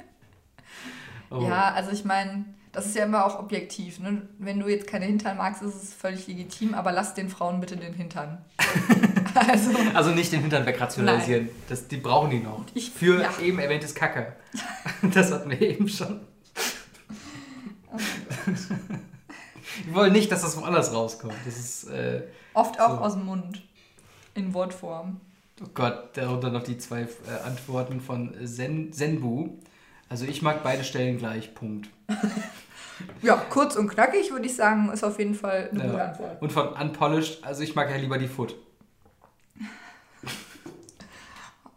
[1.30, 1.42] oh.
[1.42, 3.98] Ja, also ich meine, das ist ja immer auch objektiv.
[4.00, 4.22] Ne?
[4.38, 7.76] Wenn du jetzt keine Hintern magst, ist es völlig legitim, aber lass den Frauen bitte
[7.76, 8.38] den Hintern.
[9.34, 11.48] also, Also nicht den Hintern wegrationalisieren.
[11.68, 12.64] Das, die brauchen die noch.
[12.74, 13.30] Ich- Für ja.
[13.42, 14.34] eben erwähntes Kacke.
[15.14, 16.20] Das hatten wir eben schon.
[19.84, 21.34] Wir wollen nicht, dass das woanders rauskommt.
[21.44, 22.22] Das ist, äh,
[22.54, 22.98] oft auch So.
[22.98, 23.62] aus dem Mund.
[24.34, 25.20] In Wortform.
[25.62, 27.06] oh Gott, darunter noch die zwei äh,
[27.44, 29.50] Antworten von Zen, Zenbu.
[30.08, 31.88] Also ich mag beide Stellen gleich, Punkt.
[33.22, 35.90] Ja, kurz und knackig würde ich sagen, ist auf jeden Fall eine Ja.
[35.90, 36.42] gute Antwort.
[36.42, 38.54] Und von Unpolished, also ich mag ja lieber die Foot.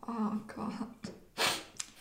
[0.07, 0.73] Oh Gott.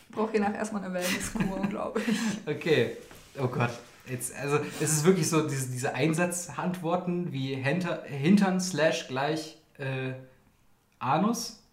[0.09, 2.17] Ich brauche hier nachher erstmal eine Wellnesskur, glaube ich.
[2.47, 2.97] Okay.
[3.41, 3.69] Oh Gott.
[4.07, 10.13] Jetzt, also es ist wirklich so, diese, diese Einsatzantworten wie Hinter, Hintern slash gleich äh,
[10.99, 11.63] Anus.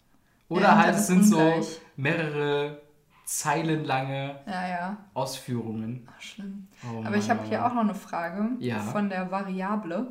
[0.48, 1.80] Oder Ja, halt es sind so ungleich.
[1.96, 2.80] mehrere
[3.28, 4.96] zeilenlange Ja, ja.
[5.12, 6.08] Ausführungen.
[6.10, 6.66] Ach, schlimm.
[6.82, 8.80] Oh Aber ich habe hier auch noch eine Frage Ja.
[8.80, 10.06] von der Variable.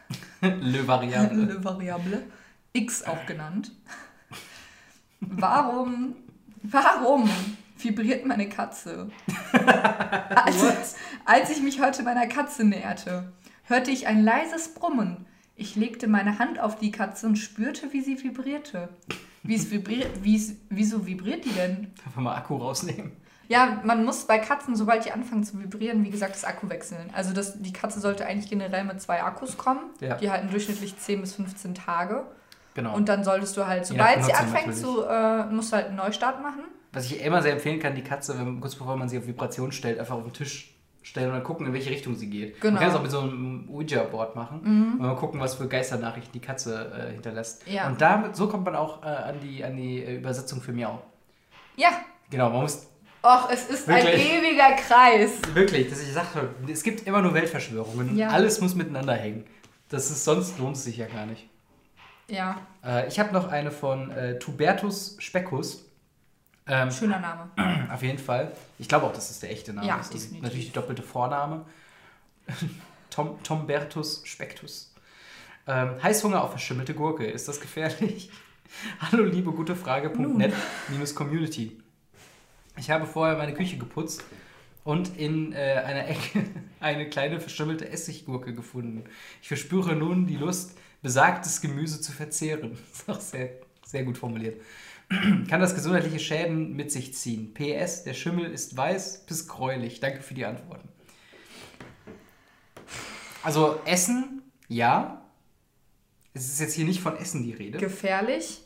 [0.42, 1.42] Le Variable.
[1.42, 2.22] Eine Variable.
[2.74, 3.72] X auch genannt.
[5.20, 6.14] Warum,
[6.62, 7.28] warum
[7.78, 9.08] vibriert meine Katze?
[10.34, 13.32] Als, als ich mich heute meiner Katze näherte,
[13.64, 15.26] hörte ich ein leises Brummen.
[15.56, 18.90] Ich legte meine Hand auf die Katze und spürte, wie sie vibrierte.
[19.48, 21.90] Wie es vibriert, wie es, wieso vibriert die denn?
[22.04, 23.12] Einfach mal Akku rausnehmen.
[23.48, 27.08] Ja, man muss bei Katzen, sobald die anfangen zu vibrieren, wie gesagt, das Akku wechseln.
[27.14, 29.80] Also das, die Katze sollte eigentlich generell mit zwei Akkus kommen.
[30.00, 30.16] Ja.
[30.16, 32.26] Die halten durchschnittlich 10 bis 15 Tage.
[32.74, 32.94] Genau.
[32.94, 36.42] Und dann solltest du halt, sobald sie anfängt zu, äh, musst du halt einen Neustart
[36.42, 36.64] machen.
[36.92, 39.72] Was ich immer sehr empfehlen kann, die Katze, wenn, kurz bevor man sie auf Vibration
[39.72, 40.77] stellt, einfach auf den Tisch
[41.08, 42.60] stellen und dann gucken, in welche Richtung sie geht.
[42.60, 42.70] Genau.
[42.70, 42.74] Mhm.
[42.74, 46.32] Man kann es auch mit so einem Ouija-Board machen und mal gucken, was für Geisternachrichten
[46.32, 47.66] die Katze äh, hinterlässt.
[47.66, 47.86] Ja.
[47.88, 51.00] Und damit, so kommt man auch äh, an die, an die äh, Übersetzung für Miau.
[51.76, 51.88] Ja.
[52.30, 52.86] Genau, man muss
[53.24, 54.30] Och, es ist ein Wirklich?
[54.32, 55.32] ewiger Kreis.
[55.52, 58.16] wirklich, dass ich sagte, es gibt immer nur Weltverschwörungen.
[58.16, 58.28] Ja.
[58.28, 59.44] Alles muss miteinander hängen.
[59.88, 61.48] Das ist, sonst lohnt es sich ja gar nicht.
[62.28, 65.87] Ja, Äh, ich habe noch eine von äh, Tubertus Speckus.
[66.68, 67.50] Ähm, schöner Name.
[67.92, 68.52] Auf jeden Fall.
[68.78, 70.14] Ich glaube auch, dass das der echte Name Ja, ist.
[70.14, 70.42] Ist definitiv.
[70.42, 71.64] natürlich die doppelte Vorname.
[73.10, 74.92] Tom, Tombertus Spectus.
[75.66, 77.26] Ähm, Heißhunger auf verschimmelte Gurke.
[77.26, 78.30] Ist das gefährlich?
[79.00, 80.52] Hallo, liebe gute Frage.net
[80.88, 81.78] minus Community.
[82.76, 84.22] Ich habe vorher meine Küche geputzt
[84.84, 86.44] und in äh, einer Ecke
[86.80, 89.04] eine kleine verschimmelte Essiggurke gefunden.
[89.42, 92.78] Ich verspüre nun die Lust, besagtes Gemüse zu verzehren.
[92.90, 93.50] Das ist auch sehr,
[93.84, 94.60] sehr gut formuliert.
[95.10, 97.54] Kann das gesundheitliche Schäden mit sich ziehen?
[97.54, 100.00] PS, der Schimmel ist weiß bis gräulich.
[100.00, 100.88] Danke für die Antworten.
[103.42, 105.22] Also Essen, ja.
[106.34, 107.78] Es ist jetzt hier nicht von Essen die Rede.
[107.78, 108.62] Gefährlich?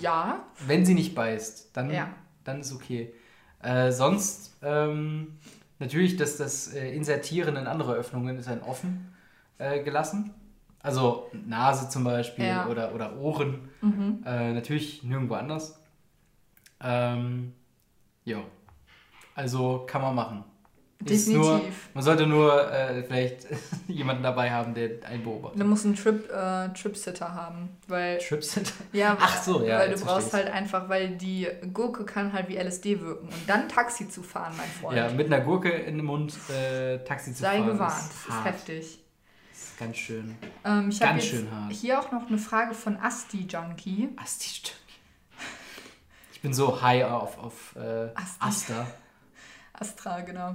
[0.00, 0.46] Ja.
[0.66, 2.14] Wenn sie nicht beißt, dann, Ja.
[2.44, 3.12] dann ist okay.
[3.62, 5.38] Äh, sonst, ähm,
[5.78, 9.14] natürlich, dass das äh, Insertieren in andere Öffnungen ist ein offen
[9.58, 10.32] äh, gelassen.
[10.84, 12.66] Also Nase zum Beispiel Ja.
[12.68, 13.68] oder, oder Ohren.
[13.80, 14.22] Mhm.
[14.24, 15.80] Äh, natürlich nirgendwo anders.
[16.80, 17.54] Ähm,
[18.24, 18.38] ja.
[19.34, 20.44] Also kann man machen.
[21.06, 21.50] Ist Definitiv.
[21.50, 21.60] Nur,
[21.94, 23.46] man sollte nur äh, vielleicht
[23.88, 25.60] jemanden dabei haben, der einen beobachtet.
[25.60, 28.60] Du musst einen Trip, äh, Trip-Sitter haben, weil Trips
[28.92, 32.56] ja, Ach so, ja, weil du brauchst halt einfach, weil die Gurke kann halt wie
[32.56, 34.96] LSD wirken und dann Taxi zu fahren, mein Freund.
[34.96, 37.66] Ja, mit einer Gurke in den Mund äh, Taxi zu Sei fahren.
[37.66, 38.46] gewarnt, ist das ist hart.
[38.46, 39.03] heftig.
[39.78, 40.36] Ganz schön.
[40.64, 41.72] Ähm, ich Ganz schön hart.
[41.72, 44.10] hier auch noch eine Frage von Asti Junkie.
[44.16, 44.78] Asti stimmt.
[46.32, 48.40] Ich bin so high auf, auf äh, Asti.
[48.40, 48.86] Asta.
[49.74, 50.54] Astra, genau.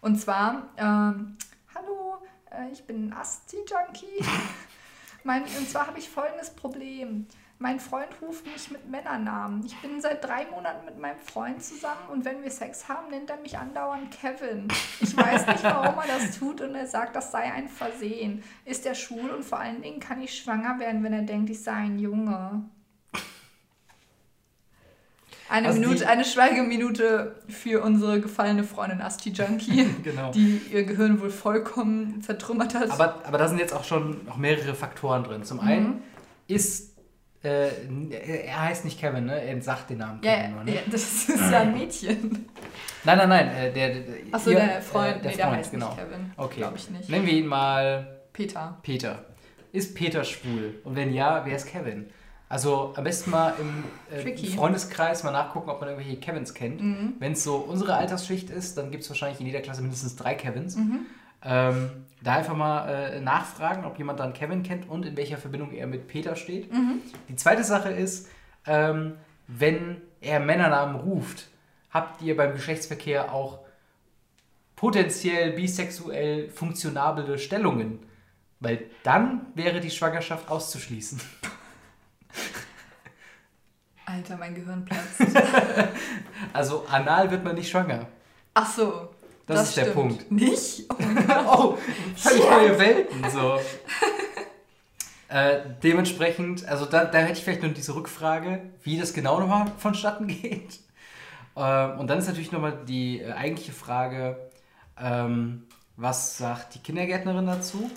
[0.00, 1.36] Und zwar, ähm,
[1.74, 2.18] hallo,
[2.50, 4.24] äh, ich bin ein Asti-Junkie.
[5.24, 7.26] mein, und zwar habe ich folgendes Problem.
[7.58, 9.64] Mein Freund ruft mich mit Männernamen.
[9.64, 13.30] Ich bin seit drei Monaten mit meinem Freund zusammen und wenn wir Sex haben, nennt
[13.30, 14.68] er mich andauernd Kevin.
[15.00, 18.42] Ich weiß nicht, warum er das tut und er sagt, das sei ein Versehen.
[18.66, 21.62] Ist er schwul und vor allen Dingen kann ich schwanger werden, wenn er denkt, ich
[21.62, 22.62] sei ein Junge.
[25.48, 30.30] Eine, Also Minute, die- eine Schweigeminute für unsere gefallene Freundin Asti Junkie, Genau.
[30.32, 32.90] die ihr Gehirn wohl vollkommen zertrümmert hat.
[32.90, 35.44] Aber, aber da sind jetzt auch schon noch mehrere Faktoren drin.
[35.44, 35.66] Zum Mhm.
[35.68, 36.02] einen
[36.48, 36.95] ist,
[37.46, 39.40] äh, er heißt nicht Kevin, ne?
[39.42, 40.74] Er sagt den Namen ja, Kevin nur, ne?
[40.74, 42.46] ja, das ist ja ein Mädchen.
[43.04, 43.48] Nein, nein, nein.
[43.48, 45.88] Äh, der, der, Achso, ihr- der Freund, äh, der nee, der Freund, heißt genau.
[45.88, 46.32] nicht Kevin.
[46.36, 46.56] Okay.
[46.56, 47.08] Glaube ich nicht.
[47.08, 48.78] Nennen wir ihn mal Peter.
[48.82, 49.24] Peter.
[49.72, 50.80] Ist Peter schwul?
[50.84, 52.06] Und wenn ja, wer ist Kevin?
[52.48, 53.84] Also am besten mal im
[54.16, 54.36] äh.
[54.48, 56.80] Freundeskreis mal nachgucken, ob man irgendwelche Kevins kennt.
[56.80, 57.14] Mhm.
[57.18, 60.34] Wenn es so unsere Altersschicht ist, dann gibt es wahrscheinlich in jeder Klasse mindestens drei
[60.34, 60.76] Kevins.
[60.76, 61.06] Mhm.
[61.46, 61.90] Ähm,
[62.22, 65.86] da einfach mal äh, nachfragen, ob jemand dann Kevin kennt und in welcher Verbindung er
[65.86, 66.72] mit Peter steht.
[66.72, 67.00] Mhm.
[67.28, 68.28] Die zweite Sache ist,
[68.66, 71.46] ähm, wenn er Männernamen ruft,
[71.90, 73.60] habt ihr beim Geschlechtsverkehr auch
[74.74, 78.00] potenziell bisexuell funktionable Stellungen.
[78.58, 81.20] Weil dann wäre die Schwangerschaft auszuschließen.
[84.06, 85.20] Alter, mein Gehirn platzt.
[86.52, 88.06] Also anal wird man nicht schwanger.
[88.54, 89.10] Ach so.
[89.46, 89.86] Das ist der.
[89.86, 90.30] Punkt.
[90.30, 90.84] Nicht?
[91.28, 91.74] Oh.
[91.74, 91.78] Oh,
[92.16, 93.30] völlig neue Welten.
[93.30, 93.58] So.
[95.28, 99.72] äh, dementsprechend, also da, da hätte ich vielleicht nur diese Rückfrage, wie das genau nochmal
[99.78, 100.80] vonstatten geht.
[101.56, 104.36] Ähm, und dann ist natürlich nochmal die äh, eigentliche Frage,
[104.98, 107.90] ähm, was sagt die Kindergärtnerin dazu,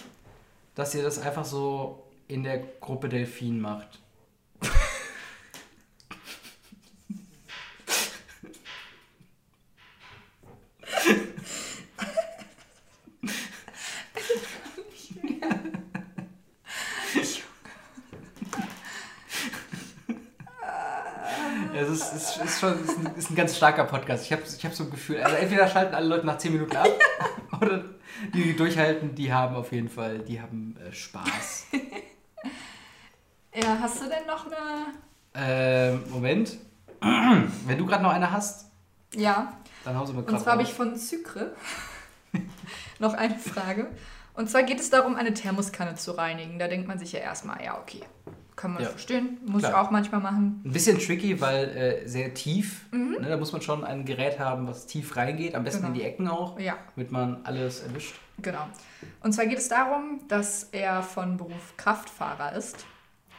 [0.76, 4.00] dass ihr das einfach so in der Gruppe Delfin macht?
[21.74, 22.78] Ja, Es ist, ist, ist schon
[23.30, 24.26] ist ein, ist ein ganz starker Podcast.
[24.26, 26.76] Ich habe ich hab so ein Gefühl, also entweder schalten alle Leute nach 10 Minuten
[26.76, 26.88] ab
[27.62, 27.84] oder
[28.34, 31.68] die, die durchhalten, die haben auf jeden Fall, die haben äh, Spaß.
[33.52, 34.94] Ja, hast du denn noch eine.
[35.34, 36.56] Ähm, Moment.
[37.02, 38.70] Wenn du gerade noch eine hast,
[39.16, 39.54] Ja.
[39.84, 41.56] dann hau sie mal Und zwar habe ich von Sucre
[43.00, 43.88] noch eine Frage.
[44.36, 46.60] Und zwar geht es darum, eine Thermoskanne zu reinigen.
[46.60, 48.02] Da denkt man sich ja erstmal, ja, okay,
[48.60, 48.90] kann man Ja.
[48.90, 49.38] verstehen.
[49.46, 49.72] Muss Klar.
[49.72, 50.62] ich auch manchmal machen.
[50.66, 51.70] Ein bisschen tricky, weil
[52.04, 52.86] äh, sehr tief.
[52.92, 53.18] Mhm.
[53.22, 55.56] Ne, da muss man schon ein Gerät haben, was tief reingeht.
[55.56, 55.94] Am besten Genau.
[55.94, 58.16] in die Ecken auch, Ja, damit man alles erwischt.
[58.42, 58.68] genau.
[59.24, 62.86] Und zwar geht es darum, dass er von Beruf Kraftfahrer ist.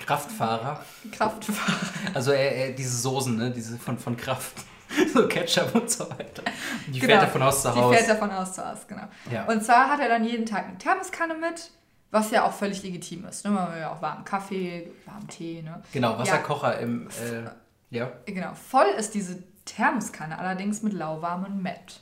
[0.06, 0.80] Kraftfahrer.
[1.12, 1.78] Kraftfahrer.
[2.14, 3.50] Also er, er, diese Soßen, ne?
[3.50, 4.54] diese von, von Kraft.
[5.14, 6.42] so Ketchup und so weiter.
[6.88, 7.12] Die Genau.
[7.12, 7.94] fährt er von Haus zu Die Haus.
[7.96, 9.02] fährt er von Haus zu Haus, genau.
[9.30, 9.44] Ja.
[9.44, 11.70] Und zwar hat er dann jeden Tag eine Thermoskanne mit,
[12.10, 13.44] was ja auch völlig legitim ist.
[13.44, 13.50] Ne?
[13.52, 15.62] Man will ja auch warmen Kaffee, warmen Tee.
[15.62, 15.82] Ne?
[15.92, 16.18] Genau, Ja.
[16.18, 17.08] Wasserkocher im.
[17.08, 17.50] Äh,
[17.90, 18.12] ja.
[18.26, 18.54] Genau.
[18.54, 22.00] Voll ist diese Thermoskanne allerdings mit lauwarmem Met.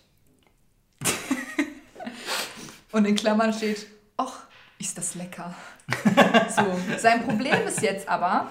[2.92, 4.46] Und in Klammern steht, ach,
[4.78, 5.54] ist das lecker.
[6.56, 6.64] so.
[6.98, 8.48] Sein Problem ist jetzt aber,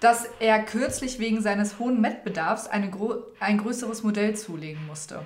[0.00, 5.24] dass er kürzlich wegen seines hohen Mettbedarfs ein größeres Modell zulegen musste.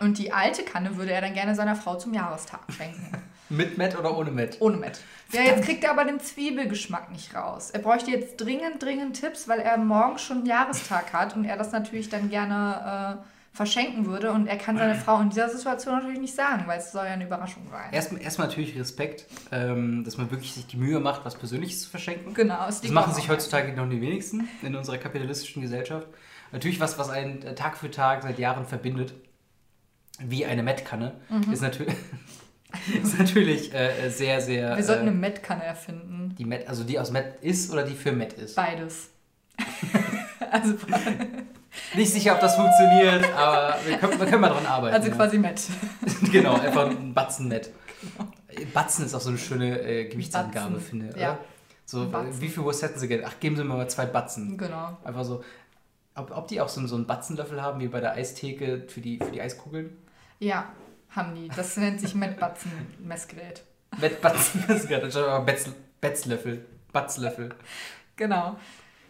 [0.00, 3.22] Und die alte Kanne würde er dann gerne seiner Frau zum Jahrestag schenken.
[3.48, 4.56] Mit Met oder ohne Met?
[4.60, 5.00] Ohne Met.
[5.32, 7.70] Ja, jetzt kriegt er aber den Zwiebelgeschmack nicht raus.
[7.70, 11.56] Er bräuchte jetzt dringend, dringend Tipps, weil er morgen schon einen Jahrestag hat und er
[11.56, 14.32] das natürlich dann gerne äh, verschenken würde.
[14.32, 17.12] Und er kann seine Frau in dieser Situation natürlich nicht sagen, weil es soll ja
[17.12, 17.92] eine Überraschung sein.
[17.92, 21.90] Erstmal erstmal natürlich Respekt, ähm, dass man wirklich sich die Mühe macht, was Persönliches zu
[21.90, 22.32] verschenken.
[22.34, 26.06] Genau, Das machen sich heutzutage noch die wenigsten in unserer kapitalistischen Gesellschaft.
[26.52, 29.14] Natürlich was, was einen Tag für Tag seit Jahren verbindet,
[30.18, 31.52] wie eine Mettkanne, Mhm.
[31.52, 31.94] ist, natürlich
[33.02, 34.76] ist natürlich äh, sehr, sehr...
[34.76, 36.34] Wir sollten äh, eine Met-Kanne erfinden.
[36.38, 38.56] die Met, also die aus Met ist oder die für Met ist.
[38.56, 39.10] Beides.
[40.50, 40.74] also,
[41.94, 44.94] Nicht sicher, ob das funktioniert, aber wir können, wir können mal dran arbeiten.
[44.94, 45.14] also ja.
[45.14, 45.60] quasi Met.
[46.32, 47.70] genau, einfach ein Batzen Met.
[48.74, 51.16] Batzen ist auch so eine schöne äh, Gewichtsangabe, Batzen, finde ich.
[51.16, 51.38] ja.
[51.84, 52.40] So, Batzen.
[52.40, 53.24] wie viel Wurst hätten sie Geld?
[53.26, 54.56] Ach, geben sie mir mal zwei Batzen.
[54.56, 54.96] Genau.
[55.04, 55.42] Einfach so.
[56.14, 59.18] Ob, ob die auch so, so einen Batzenlöffel haben, wie bei der Eistheke für die,
[59.18, 59.96] für die Eiskugeln?
[60.40, 60.70] Ja,
[61.14, 61.48] haben die.
[61.48, 62.14] Das nennt sich
[64.68, 65.68] ist gerade schon aber Betz,
[66.00, 66.64] Betzlöffel.
[66.92, 67.54] Batzlöffel.
[68.16, 68.56] Genau.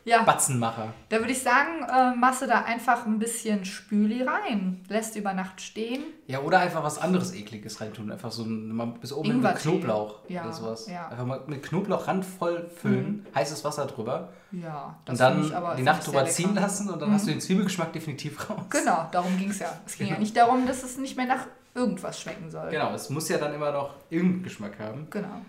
[0.04, 0.92] Ja, Batzenmacher.
[1.10, 4.84] Da würde ich sagen, äh, machst du da einfach ein bisschen Spüli rein.
[4.88, 6.02] Lässt über Nacht stehen.
[6.26, 8.10] Ja, oder einfach was anderes ekliges reintun.
[8.10, 9.54] Einfach so ein, bis oben mit.
[9.54, 10.88] Knoblauch Ja, oder sowas.
[10.88, 11.06] ja.
[11.06, 15.76] Einfach mal mit Knoblauch randvoll füllen, heißes Wasser drüber Ja, und finde dann ich aber-
[15.76, 16.32] die Nacht drüber lecker.
[16.34, 18.58] ziehen lassen und dann hast du den Zwiebelgeschmack definitiv raus.
[18.70, 19.68] Genau, darum ging es ja.
[19.86, 22.70] Es ging ja nicht darum, dass es nicht mehr nach irgendwas schmecken soll.
[22.70, 25.06] Genau, es muss ja dann immer noch irgendeinen Geschmack haben.
[25.10, 25.40] Genau.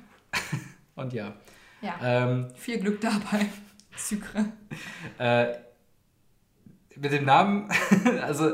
[0.96, 1.34] Und ja.
[1.82, 3.46] Ja, Ähm, viel Glück dabei.
[3.98, 4.46] Sucre.
[5.20, 5.54] äh,
[6.96, 7.70] mit dem Namen,
[8.22, 8.52] also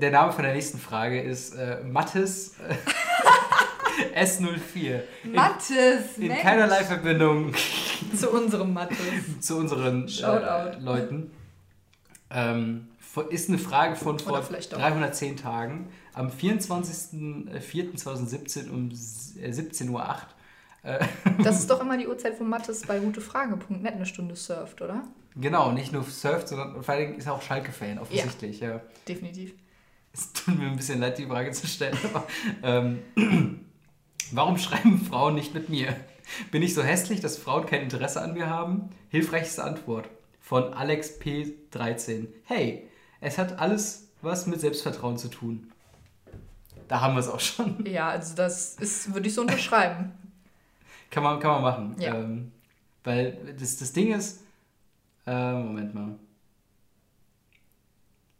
[0.00, 2.74] der Name von der nächsten Frage ist äh, Mattes äh,
[4.26, 5.02] S04.
[5.32, 7.52] Mattes, In, in keinerlei Verbindung
[8.14, 8.96] Zu unserem Mattes.
[9.40, 10.80] zu unseren äh, Shoutout.
[10.80, 11.30] Leuten.
[12.30, 12.88] Ähm,
[13.24, 14.78] ist eine Frage von vor Oder vielleicht doch.
[14.78, 15.88] 310 Tagen.
[16.14, 20.16] Am 24.04.2017 um s- äh, 17.08 Uhr.
[20.82, 21.04] Äh,
[21.42, 25.02] Das ist doch immer die Uhrzeit, wo Mattes bei gutefrage.net eine Stunde surft, oder?
[25.38, 28.60] genau, nicht nur surft, sondern vor allen Dingen ist er auch Schalke-Fan, offensichtlich.
[28.60, 28.80] Ja.
[29.06, 29.52] Definitiv.
[30.14, 31.94] Es tut mir ein bisschen leid, die Frage zu stellen.
[32.04, 32.26] Aber,
[32.62, 33.00] ähm,
[34.32, 35.94] warum schreiben Frauen nicht mit mir?
[36.50, 38.88] Bin ich so hässlich, dass Frauen kein Interesse an mir haben?
[39.10, 40.08] Hilfreichste Antwort
[40.40, 42.28] von Alex P13.
[42.44, 42.88] Hey,
[43.20, 45.72] es hat alles was mit Selbstvertrauen zu tun.
[46.88, 47.84] Da haben wir es auch schon.
[47.86, 50.12] Ja, also das ist, würde ich so unterschreiben.
[51.10, 51.96] Kann man, kann man machen.
[52.00, 52.16] Ja.
[52.16, 52.50] Ähm,
[53.04, 54.42] weil das, das Ding ist.
[55.24, 56.18] Äh, Moment mal.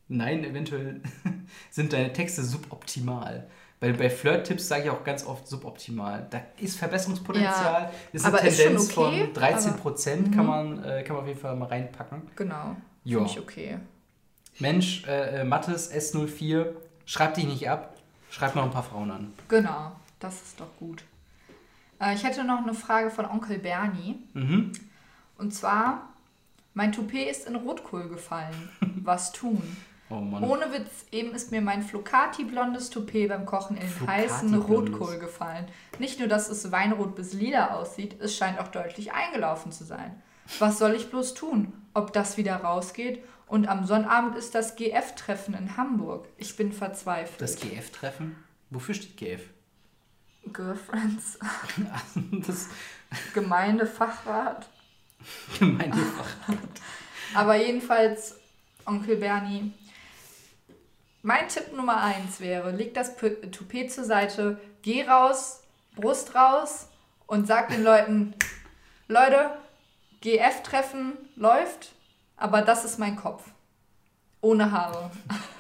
[0.09, 1.01] Nein, eventuell
[1.71, 3.49] sind deine Texte suboptimal.
[3.79, 6.27] Weil bei Flirt-Tipps sage ich auch ganz oft suboptimal.
[6.29, 7.83] Da ist Verbesserungspotenzial.
[7.83, 11.15] Ja, das ist eine aber ist Tendenz okay, von 13 Prozent, kann, man, äh, kann
[11.15, 12.23] man auf jeden Fall mal reinpacken.
[12.35, 12.77] Genau.
[13.05, 13.19] Ja.
[13.19, 13.79] Finde ich okay.
[14.59, 16.67] Mensch, äh, äh, Mattes S04,
[17.05, 17.97] schreib dich nicht ab,
[18.31, 19.33] schreib noch ein paar Frauen an.
[19.49, 21.05] Genau, das ist doch gut.
[22.01, 24.19] Äh, ich hätte noch eine Frage von Onkel Bernie.
[24.35, 24.73] Mhm.
[25.39, 26.09] Und zwar,
[26.75, 28.71] mein Toupet ist in Rotkohl gefallen.
[29.05, 29.77] Was tun?
[30.09, 30.45] Oh Mann.
[30.45, 34.55] Ohne Witz, eben ist mir mein Flocati-blondes Toupet beim Kochen in den heißen.
[34.55, 35.67] Rotkohl gefallen.
[35.99, 40.23] Nicht nur, dass es weinrot bis lila aussieht, es scheint auch deutlich eingelaufen zu sein.
[40.61, 41.73] Was soll ich bloß tun?
[41.93, 43.25] Ob das wieder rausgeht?
[43.47, 46.29] Und am Sonnabend ist das GF-Treffen in Hamburg.
[46.37, 47.41] Ich bin verzweifelt.
[47.41, 48.37] Das GF-Treffen?
[48.71, 49.43] Wofür steht GF?
[50.53, 51.39] Girlfriends,
[52.47, 52.69] das
[53.35, 54.69] Gemeindefachrat.
[55.59, 56.29] Gemeindefach.
[57.35, 58.37] Aber jedenfalls,
[58.85, 59.73] Onkel Bernie,
[61.23, 65.63] mein Tipp Nummer eins wäre, leg das Toupet zur Seite, geh raus,
[65.97, 66.89] Brust raus
[67.27, 68.35] und sag den Leuten,
[69.09, 69.57] Leute,
[70.21, 71.96] GF-Treffen läuft,
[72.37, 73.43] aber das ist mein Kopf.
[74.41, 75.11] Ohne Haare.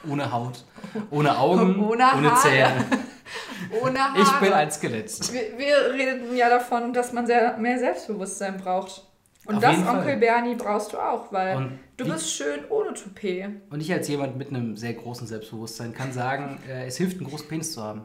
[0.08, 0.64] Ohne Haut,
[1.10, 2.34] ohne Augen, Ohne ohne.
[2.36, 2.84] Zähne.
[3.82, 4.20] Ohne Haare.
[4.22, 5.32] Ich bin ein Skelett.
[5.32, 9.02] wir, wir redeten ja davon, dass man sehr, mehr Selbstbewusstsein braucht.
[9.46, 9.98] Und Auf das, jeden Fall.
[9.98, 13.48] Onkel Bernie, brauchst du auch, weil Und du bist schön ohne Toupet.
[13.70, 17.28] Und ich als jemand mit einem sehr großen Selbstbewusstsein kann sagen, äh, es hilft, einen
[17.28, 18.02] großen Penis zu haben.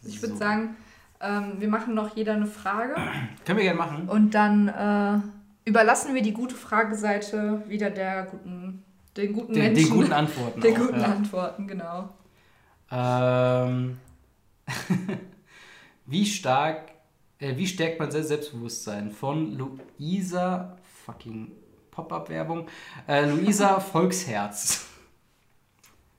[0.02, 0.78] ich würde sagen,
[1.22, 2.96] ähm, wir machen noch jeder eine Frage
[3.46, 4.10] Können wir gerne machen.
[4.10, 8.84] und dann äh, überlassen wir die gute Frageseite wieder der guten,
[9.16, 9.90] den guten Den, Menschen.
[9.90, 10.62] den guten Antworten.
[10.62, 11.06] den auch, guten ja.
[11.08, 12.10] Antworten, genau.
[12.92, 13.98] Ähm,
[16.06, 16.92] wie stark,
[17.40, 19.12] äh, wie stärkt man sein Selbstbewusstsein?
[19.12, 21.52] Von Luisa, fucking
[21.92, 22.68] Pop-Up-Werbung,
[23.08, 24.86] äh, Luisa Volksherz.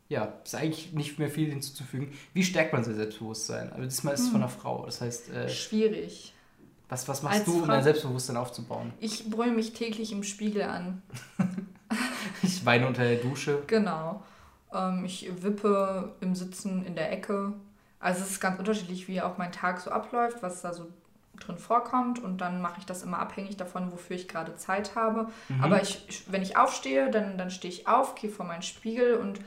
[0.09, 2.13] Ja, ist eigentlich nicht mehr viel hinzuzufügen.
[2.33, 3.73] Wie stärkt man sein Selbstbewusstsein?
[3.73, 4.87] Aber diesmal ist es von einer Frau.
[4.87, 6.33] Das heißt, äh, Schwierig.
[6.89, 8.93] was, was machst Als du, um Frau- dein Selbstbewusstsein aufzubauen?
[9.01, 11.03] Ich brülle mich täglich im Spiegel an.
[12.43, 13.63] Ich weine unter der Dusche.
[13.67, 14.23] Genau.
[14.75, 17.55] Ähm, ich wippe im Sitzen in der Ecke.
[18.01, 20.87] Also es ist ganz unterschiedlich, wie auch mein Tag so abläuft, was da so
[21.41, 22.19] drin vorkommt.
[22.23, 25.29] Und dann mache ich das immer abhängig davon, wofür ich gerade Zeit habe.
[25.49, 25.65] Mhm.
[25.65, 29.41] Aber ich- wenn ich aufstehe, dann, dann stehe ich auf, gehe vor meinen Spiegel und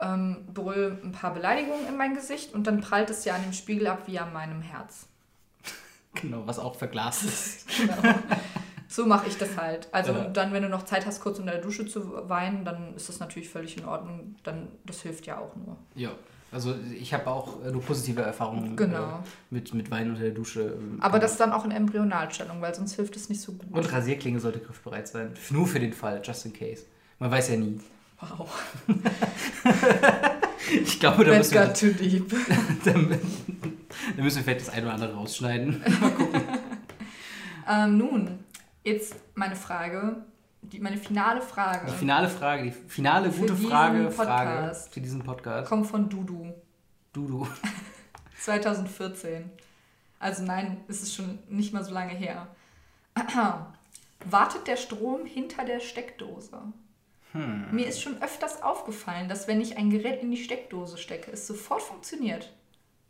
[0.00, 2.54] ähm, brülle ein paar Beleidigungen in mein Gesicht.
[2.54, 5.06] Und dann prallt es ja an dem Spiegel ab wie an meinem Herz.
[6.14, 7.66] Genau, was auch verglast ist.
[7.78, 8.14] Genau.
[8.88, 9.88] so mache ich das halt.
[9.92, 10.24] Also Ja.
[10.28, 13.20] dann, wenn du noch Zeit hast, kurz unter der Dusche zu weinen, dann ist das
[13.20, 14.34] natürlich völlig in Ordnung.
[14.42, 15.76] Dann, das hilft ja auch nur.
[15.94, 16.10] Ja,
[16.52, 19.02] also ich habe auch äh, nur positive Erfahrungen Genau.
[19.04, 19.10] äh,
[19.50, 20.78] mit, mit Weinen unter der Dusche.
[20.78, 23.70] ähm, Aber das dann auch in Embryonalstellung, weil sonst hilft es nicht so gut.
[23.70, 25.34] Und Rasierklinge sollte griffbereit sein.
[25.50, 26.84] Nur für den Fall, just in case.
[27.18, 27.78] Man weiß ja nie.
[28.20, 28.48] Wow.
[30.68, 32.28] Ich glaube, da müssen, wir, too deep.
[32.84, 35.82] da, da müssen wir vielleicht das eine oder andere rausschneiden.
[37.68, 38.44] ähm, nun,
[38.82, 40.24] jetzt meine Frage,
[40.62, 45.22] die, meine finale Frage Die finale Frage, die finale Für gute Frage, Frage für diesen
[45.22, 45.68] Podcast.
[45.68, 46.52] kommt von Dudu.
[47.12, 47.48] Du, du.
[48.40, 49.50] 2014.
[50.18, 52.48] Also nein, es ist schon nicht mal so lange her.
[54.24, 56.50] Wartet der Strom hinter der Steckdose?
[57.32, 57.66] Hm.
[57.70, 61.46] Mir ist schon öfters aufgefallen, dass wenn ich ein Gerät in die Steckdose stecke, es
[61.46, 62.52] sofort funktioniert.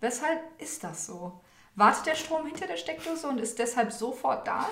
[0.00, 1.40] Weshalb ist das so?
[1.74, 4.68] Wartet der Strom hinter der Steckdose und ist deshalb sofort da?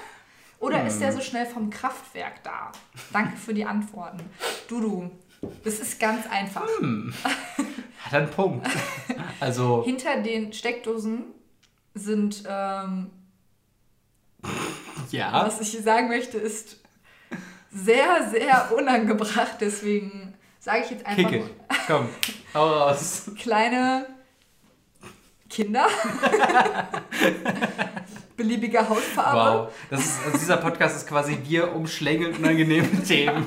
[0.59, 2.73] Oder ist der so schnell vom Kraftwerk da?
[3.13, 4.21] Danke für die Antworten.
[4.69, 5.11] Dudu,
[5.63, 6.67] das ist ganz einfach.
[8.03, 8.67] Hat einen Punkt.
[9.41, 11.25] Also, Hinter den Steckdosen
[11.95, 13.11] sind, ähm,
[15.11, 15.47] ja.
[15.47, 16.81] was ich sagen möchte, ist
[17.75, 19.57] sehr, sehr unangebracht.
[19.61, 21.51] Deswegen sage ich jetzt einfach Kicke.
[21.87, 22.09] Komm,
[22.55, 23.31] hau raus.
[23.39, 24.07] kleine
[25.51, 25.87] Kinder.
[28.37, 29.65] Beliebige Hautfarbe.
[29.67, 29.73] Wow.
[29.91, 33.47] Das ist, also dieser Podcast ist quasi wir umschlängeln unangenehme Themen.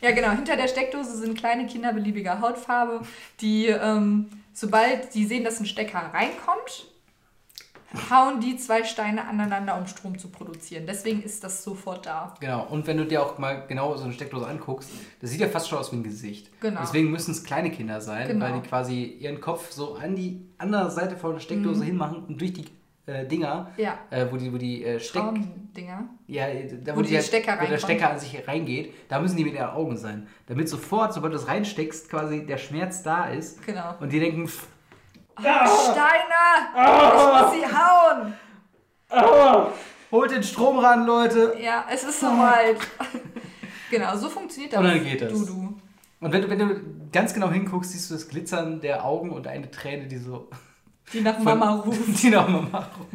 [0.00, 0.30] Ja, genau.
[0.30, 3.00] Hinter der Steckdose sind kleine Kinder beliebiger Hautfarbe,
[3.40, 6.86] die, ähm, sobald die sehen, dass ein Stecker reinkommt,
[8.10, 10.84] hauen die zwei Steine aneinander, um Strom zu produzieren.
[10.86, 12.34] Deswegen ist das sofort da.
[12.40, 12.66] Genau.
[12.68, 14.90] Und wenn du dir auch mal genau so eine Steckdose anguckst,
[15.20, 16.50] das sieht ja fast schon aus wie ein Gesicht.
[16.60, 16.80] Genau.
[16.82, 18.44] Deswegen müssen es kleine Kinder sein, Genau.
[18.46, 22.40] weil die quasi ihren Kopf so an die andere Seite von der Steckdose hinmachen und
[22.40, 22.64] durch die
[23.06, 23.82] äh, Dinger, Mhm.
[23.84, 23.98] Ja.
[24.10, 25.22] äh, wo die, wo die äh, Steck...
[26.26, 26.46] Ja,
[26.84, 27.78] da wo, Wo die die halt- Stecker wo der.
[27.78, 30.26] Stecker an sich reingeht, da müssen die mit ihren Augen sein.
[30.46, 33.64] Damit sofort, sobald du es reinsteckst, quasi der Schmerz da ist.
[33.66, 33.94] Genau.
[34.00, 34.68] Und die denken, pff,
[35.38, 36.56] Steiner!
[36.74, 38.34] Ich muss sie hauen!
[40.10, 41.56] holt den Strom ran, Leute.
[41.60, 42.76] Ja, es ist soweit.
[43.90, 44.80] genau, so funktioniert das.
[44.80, 45.32] Und dann geht das.
[45.32, 45.80] Du, du.
[46.20, 46.80] Und wenn du, wenn du
[47.12, 50.48] ganz genau hinguckst, siehst du das Glitzern der Augen und eine Träne, die so
[51.12, 52.00] Die nach von- Mama ruft.
[52.22, 53.12] Die nach Mama ruft.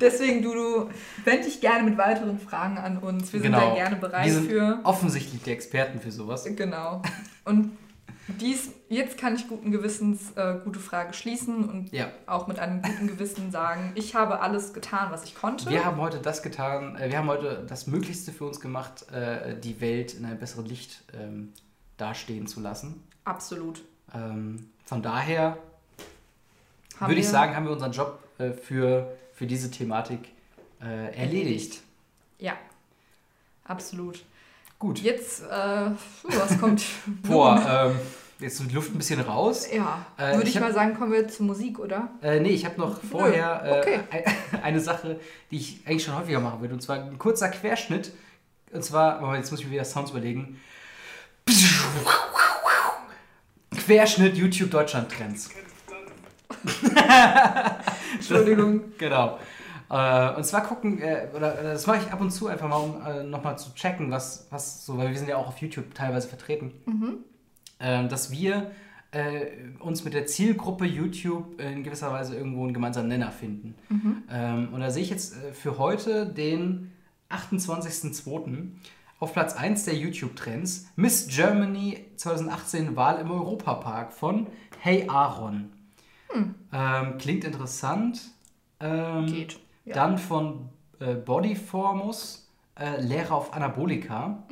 [0.00, 0.90] Deswegen, du, du,
[1.24, 3.32] wend dich gerne mit weiteren Fragen an uns.
[3.32, 4.80] Wir sind da gerne bereit Wir sind für.
[4.84, 6.44] offensichtlich die Experten für sowas.
[6.56, 7.02] Genau.
[7.44, 7.76] Und
[8.40, 12.10] dies, jetzt kann ich guten Gewissens äh, gute Frage schließen und Ja.
[12.26, 15.68] auch mit einem guten Gewissen sagen, ich habe alles getan, was ich konnte.
[15.70, 19.58] Wir haben heute das getan, äh, wir haben heute das Möglichste für uns gemacht, äh,
[19.58, 21.52] die Welt in einem besseren Licht ähm,
[21.96, 23.02] dastehen zu lassen.
[23.24, 23.82] Absolut.
[24.14, 25.58] Ähm, von daher
[26.98, 30.28] Haben würde ich sagen, haben wir unseren Job äh, für, für diese Thematik
[30.80, 31.82] äh, erledigt.
[32.38, 32.54] Ja,
[33.64, 34.24] absolut.
[34.78, 35.00] Gut.
[35.00, 35.90] Jetzt, äh,
[36.22, 36.84] was kommt?
[37.24, 37.98] Boah, ähm,
[38.40, 39.68] jetzt die Luft ein bisschen raus.
[39.72, 42.10] Ja, Äh, würde ich ich, hab- mal sagen, kommen wir zur Musik, oder?
[42.22, 44.00] Äh, nee, ich habe noch vorher äh, okay.
[44.52, 45.18] ein- eine Sache,
[45.50, 46.74] die ich eigentlich schon häufiger machen würde.
[46.74, 48.12] Und zwar ein kurzer Querschnitt.
[48.72, 50.60] Und zwar, Moment, jetzt muss ich mir wieder Sounds überlegen.
[53.86, 55.50] Querschnitt YouTube Deutschland Trends.
[58.14, 58.92] Entschuldigung.
[58.98, 59.38] Genau.
[59.90, 63.00] Äh, und zwar gucken, äh, oder, das mache ich ab und zu einfach mal, um
[63.06, 66.28] äh, nochmal zu checken, was, was so, weil wir sind ja auch auf YouTube teilweise
[66.28, 66.92] vertreten, äh,
[67.78, 68.70] dass wir
[69.10, 69.46] äh,
[69.80, 73.74] uns mit der Zielgruppe YouTube in gewisser Weise irgendwo einen gemeinsamen Nenner finden.
[74.30, 76.92] Ähm, und da sehe ich jetzt äh, für heute den
[77.30, 78.68] 28.02.
[79.18, 84.46] auf Platz 1 der YouTube-Trends Miss Germany 2018 Wahl im Europapark von
[84.80, 85.70] Hey Aaron.
[86.72, 88.20] Ähm, klingt interessant.
[88.80, 89.94] Ähm, Geht, ja.
[89.94, 90.68] Dann von
[91.00, 92.47] äh, Bodyformus,
[92.78, 94.44] äh, Lehrer auf Anabolika.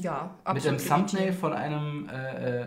[0.00, 0.80] Ja, mit einem absolut.
[0.80, 2.66] Thumbnail von einem äh, äh,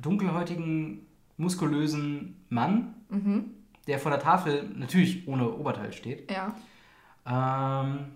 [0.00, 3.50] dunkelhäutigen, muskulösen Mann, Mhm.
[3.86, 6.30] der vor der Tafel natürlich ohne Oberteil steht.
[6.30, 6.54] Ja.
[7.26, 8.06] Ähm,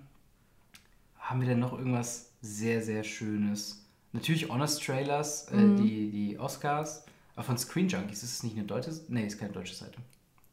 [1.18, 3.87] haben wir denn noch irgendwas sehr, sehr Schönes?
[4.12, 5.76] Natürlich Honest Trailers, äh, Mhm.
[5.76, 7.05] die, die Oscars.
[7.37, 9.99] Aber von Screen Junkies ist es nicht eine deutsche Nee, ist keine deutsche Seite.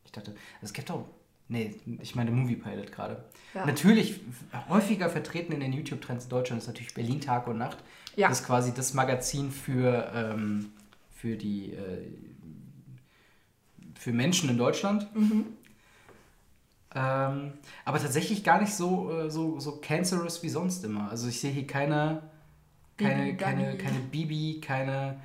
[0.06, 1.06] Ich dachte, es gibt auch.
[1.50, 3.24] Nee, ich meine Movie Pilot gerade.
[3.54, 3.66] Ja.
[3.66, 4.20] Natürlich
[4.68, 7.78] häufiger vertreten in den YouTube-Trends in Deutschland ist natürlich Berlin Tag und Nacht.
[8.16, 8.28] Ja.
[8.28, 10.72] Das ist quasi das Magazin für, ähm,
[11.16, 12.02] für die äh,
[13.98, 15.14] für Menschen in Deutschland.
[15.16, 15.46] Mhm.
[16.96, 17.54] Ähm,
[17.86, 21.10] aber tatsächlich gar nicht so, äh, so, so cancerous wie sonst immer.
[21.10, 22.24] Also ich sehe hier keine,
[22.98, 23.78] keine, Bibi, keine, Gabi.
[23.78, 25.20] keine Bibi, keine.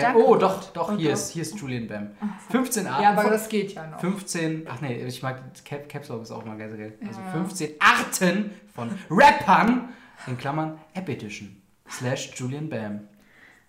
[0.00, 1.14] Danke oh, doch, doch, hier, doch.
[1.14, 2.10] Ist, hier ist Julian Bam.
[2.50, 3.02] 15 Arten.
[3.02, 4.00] Ja, aber das geht ja noch.
[4.00, 6.94] 15, ach nee, ich mag Cap, Caps Lock ist auch mal geil.
[7.06, 7.30] Also Ja.
[7.32, 9.90] 15 Arten von Rappern,
[10.26, 13.00] in Klammern App Edition, slash Julian Bam.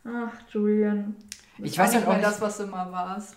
[0.05, 1.15] Ach, Julian.
[1.57, 3.36] Ich weiß halt nicht auch nicht- das, was du immer warst.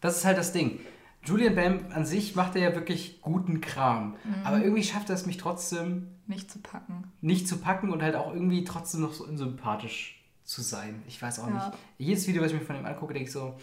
[0.00, 0.80] Das ist halt das Ding.
[1.24, 4.10] Julian Bam an sich macht er ja wirklich guten Kram.
[4.24, 4.34] Mhm.
[4.44, 7.10] Aber irgendwie schafft er es mich trotzdem Nicht zu packen.
[7.20, 10.15] nicht zu packen und halt auch irgendwie trotzdem noch so unsympathisch
[10.46, 11.02] zu sein.
[11.06, 11.54] Ich weiß auch Ja.
[11.54, 11.78] nicht.
[11.98, 13.56] Jedes Video, was ich mir von ihm angucke, denke ich so,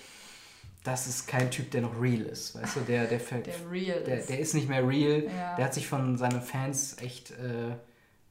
[0.84, 2.56] das ist kein Typ, der noch real ist.
[2.62, 4.30] Weißt du, der, der, Der real der, ist.
[4.30, 5.24] der ist nicht mehr real.
[5.24, 5.56] Ja.
[5.56, 7.76] Der hat sich von seinen Fans echt äh,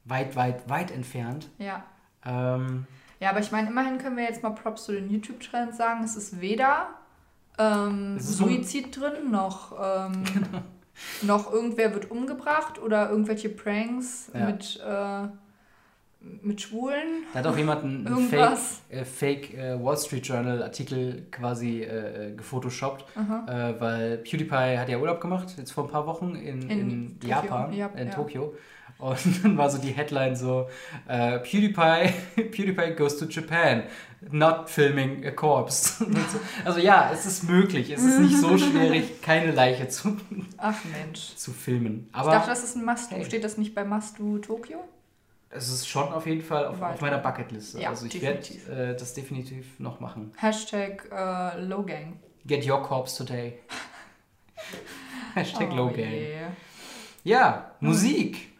[0.05, 1.49] weit, weit, weit entfernt.
[1.57, 1.83] Ja.
[2.25, 2.85] Ähm,
[3.19, 6.03] Ja, aber ich meine, immerhin können wir jetzt mal Props zu den YouTube-Trends sagen.
[6.03, 6.89] Es ist weder
[7.57, 10.23] ähm, Es ist so- Suizid drin, noch, ähm,
[11.23, 14.45] noch irgendwer wird umgebracht oder irgendwelche Pranks Ja.
[14.45, 15.27] mit, äh,
[16.41, 17.23] mit Schwulen.
[17.33, 18.57] da hat auch jemand einen Fake,
[18.89, 24.89] äh, Fake äh, Wall Street Journal Artikel quasi äh, äh, gefotoshoppt, äh, weil PewDiePie hat
[24.89, 28.13] ja Urlaub gemacht, jetzt vor ein paar Wochen in, in, In Japan, ja, in ja.
[28.13, 28.53] Tokio.
[28.99, 30.69] Und dann war so die Headline so,
[31.07, 32.13] äh, PewDiePie,
[32.51, 33.83] PewDiePie goes to Japan,
[34.31, 36.05] not filming a corpse.
[36.05, 36.39] So.
[36.63, 40.15] Also ja, es ist möglich, es ist nicht so schwierig, keine Leiche zu,
[40.57, 41.35] Ach Mensch.
[41.35, 42.07] zu filmen.
[42.07, 43.15] ich dachte, Aber das ist ein Must-Do.
[43.17, 43.25] hey.
[43.25, 44.77] Steht das nicht bei Must-Do Tokio?
[45.55, 47.79] Es ist schon auf jeden Fall auf, auf meiner Bucketliste.
[47.79, 48.39] Ja, also ich werde
[48.69, 50.33] äh, das definitiv noch machen.
[50.37, 52.19] Hashtag äh, Lowgang.
[52.45, 53.59] Get your corpse today.
[55.35, 56.11] Hashtag Oh Low Gang.
[56.11, 56.39] je.
[57.23, 58.51] Ja, Musik.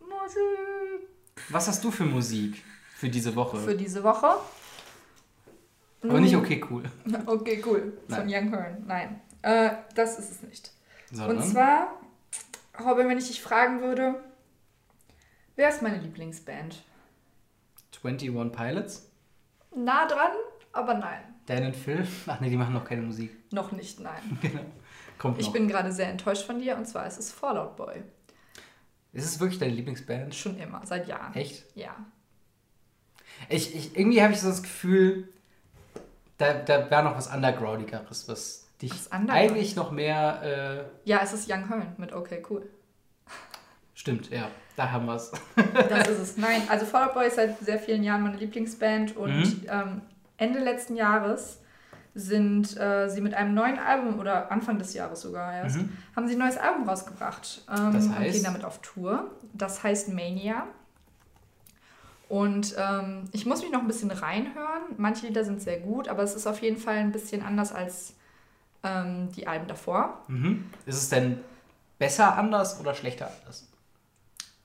[0.00, 1.08] Musik.
[1.48, 2.62] Was hast du für Musik
[2.96, 3.56] für diese Woche?
[3.58, 4.36] Für diese Woche.
[6.02, 6.84] Aber nicht okay, cool.
[7.26, 7.96] Okay, cool.
[8.08, 8.84] Von Young Hearn.
[8.86, 10.70] Nein, äh, das ist es nicht.
[11.10, 12.00] Sondern, Und zwar,
[12.84, 14.16] Robin, wenn ich dich fragen würde,
[15.56, 16.82] wer ist meine Lieblingsband?
[18.02, 19.10] 21 Pilots?
[19.76, 20.32] Nah dran,
[20.72, 21.20] aber nein.
[21.46, 22.06] Dan und Phil?
[22.26, 23.30] Ach nee, die machen noch keine Musik.
[23.52, 24.38] Noch nicht, nein.
[24.42, 24.60] Genau.
[25.18, 25.52] Kommt Ich noch.
[25.52, 28.02] bin gerade sehr enttäuscht von dir und zwar ist es Fallout Boy.
[29.12, 30.34] Ist es wirklich deine Lieblingsband?
[30.34, 31.32] Schon immer, seit Jahren.
[31.34, 31.64] Echt?
[31.76, 31.94] Ja.
[33.48, 35.28] Ich, ich, irgendwie habe ich so das Gefühl,
[36.38, 40.88] da, da war noch was Undergroundigeres, was dich Was eigentlich noch mehr.
[41.04, 42.68] Äh, Ja, es ist Young Hearn mit Okay, cool.
[44.04, 45.32] Stimmt, ja, da haben wir es.
[45.88, 46.36] Das ist es.
[46.36, 49.66] Nein, also Fallout Boy ist seit sehr vielen Jahren meine Lieblingsband und Mhm.
[49.68, 50.00] ähm,
[50.36, 51.58] Ende letzten Jahres
[52.14, 55.88] sind äh, sie mit einem neuen Album oder Anfang des Jahres sogar erst, Mhm.
[56.14, 58.34] haben sie ein neues Album rausgebracht ähm, Das und heißt?
[58.34, 59.30] gehen damit auf Tour.
[59.54, 60.66] Das heißt Mania.
[62.28, 64.82] Und ähm, ich muss mich noch ein bisschen reinhören.
[64.96, 68.14] Manche Lieder sind sehr gut, aber es ist auf jeden Fall ein bisschen anders als
[68.82, 70.20] ähm, die Alben davor.
[70.28, 70.70] Mhm.
[70.86, 71.40] Ist es denn
[71.98, 73.66] besser anders oder schlechter anders?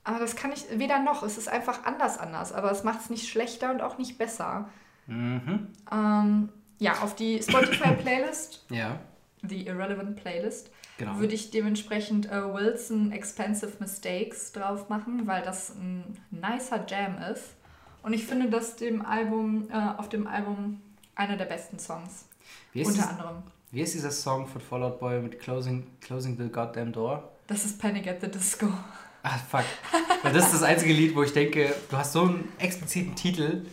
[0.04, 1.22] Aber das kann ich weder noch.
[1.22, 4.68] Es ist einfach anders anders, aber es macht es nicht schlechter und auch nicht besser.
[5.06, 5.68] Mhm.
[5.92, 6.48] Ähm,
[6.78, 8.98] ja, auf die Spotify-Playlist, Ja,
[9.42, 11.18] die Irrelevant Playlist, genau.
[11.18, 17.54] würde ich dementsprechend äh, Wilson Expensive Mistakes drauf machen, weil das ein nicer Jam ist.
[18.02, 20.80] Und ich finde, dass dem Album, äh, auf dem Album
[21.14, 22.26] einer der besten Songs.
[22.72, 23.42] wie, ist Unter dies, anderem.
[23.72, 27.30] wie ist dieser Song von Fallout Boy mit Closing, Closing the Goddamn Door?
[27.46, 28.68] Das ist Panic at the Disco.
[29.22, 29.64] Ah, fuck.
[30.22, 33.66] Das ist das einzige Lied, wo ich denke, du hast so einen expliziten Titel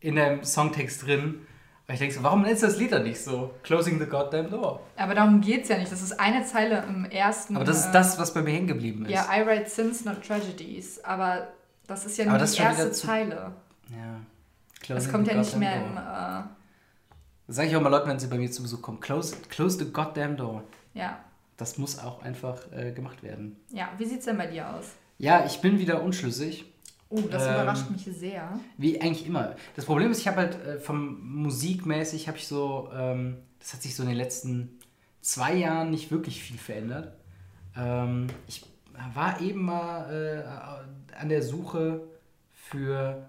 [0.00, 1.46] in deinem Songtext drin.
[1.86, 3.54] Weil ich denke so, warum nennst du das Lied dann nicht so?
[3.62, 4.80] Closing the Goddamn Door.
[4.96, 5.90] Aber darum geht es ja nicht.
[5.90, 7.56] Das ist eine Zeile im ersten.
[7.56, 9.12] Aber das ist das, was bei mir hängen geblieben ist.
[9.12, 11.02] Ja, I write sins, not tragedies.
[11.02, 11.48] Aber
[11.86, 13.52] das ist ja nur das die ist erste zu- Zeile.
[13.90, 14.20] Ja.
[14.80, 15.94] Das Closing kommt the ja nicht mehr im.
[15.94, 16.02] door.
[16.02, 16.42] Äh,
[17.46, 19.00] Das sage ich auch mal Leuten, wenn sie bei mir zu Besuch kommen.
[19.00, 20.62] Close, close the goddamn door.
[20.94, 21.18] ja.
[21.58, 23.56] Das muss auch einfach äh, gemacht werden.
[23.70, 24.86] ja, wie sieht's denn bei dir aus?
[25.18, 26.64] Ja, ich bin wieder unschlüssig.
[27.10, 28.58] Oh, das Ähm, überrascht mich sehr.
[28.76, 29.56] Wie eigentlich immer.
[29.76, 33.82] Das Problem ist, ich habe halt äh, vom musikmäßig habe ich so, ähm, das hat
[33.82, 34.78] sich so in den letzten
[35.20, 37.14] zwei Jahren nicht wirklich viel verändert.
[37.76, 38.64] Ähm, ich
[39.14, 40.44] war eben mal
[41.12, 42.02] äh, an der Suche
[42.52, 43.28] für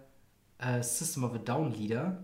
[0.59, 2.17] äh, System of a Down Lieder,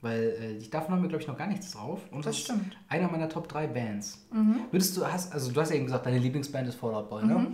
[0.00, 2.00] weil äh, davon haben wir glaube ich noch gar nichts drauf.
[2.10, 2.66] Und Das ist stimmt.
[2.66, 2.72] Mhm.
[2.88, 4.26] einer meiner Top 3 Bands.
[4.70, 7.46] Würdest du, hast, also du hast ja eben gesagt, deine Lieblingsband ist Fallout Boy, ne?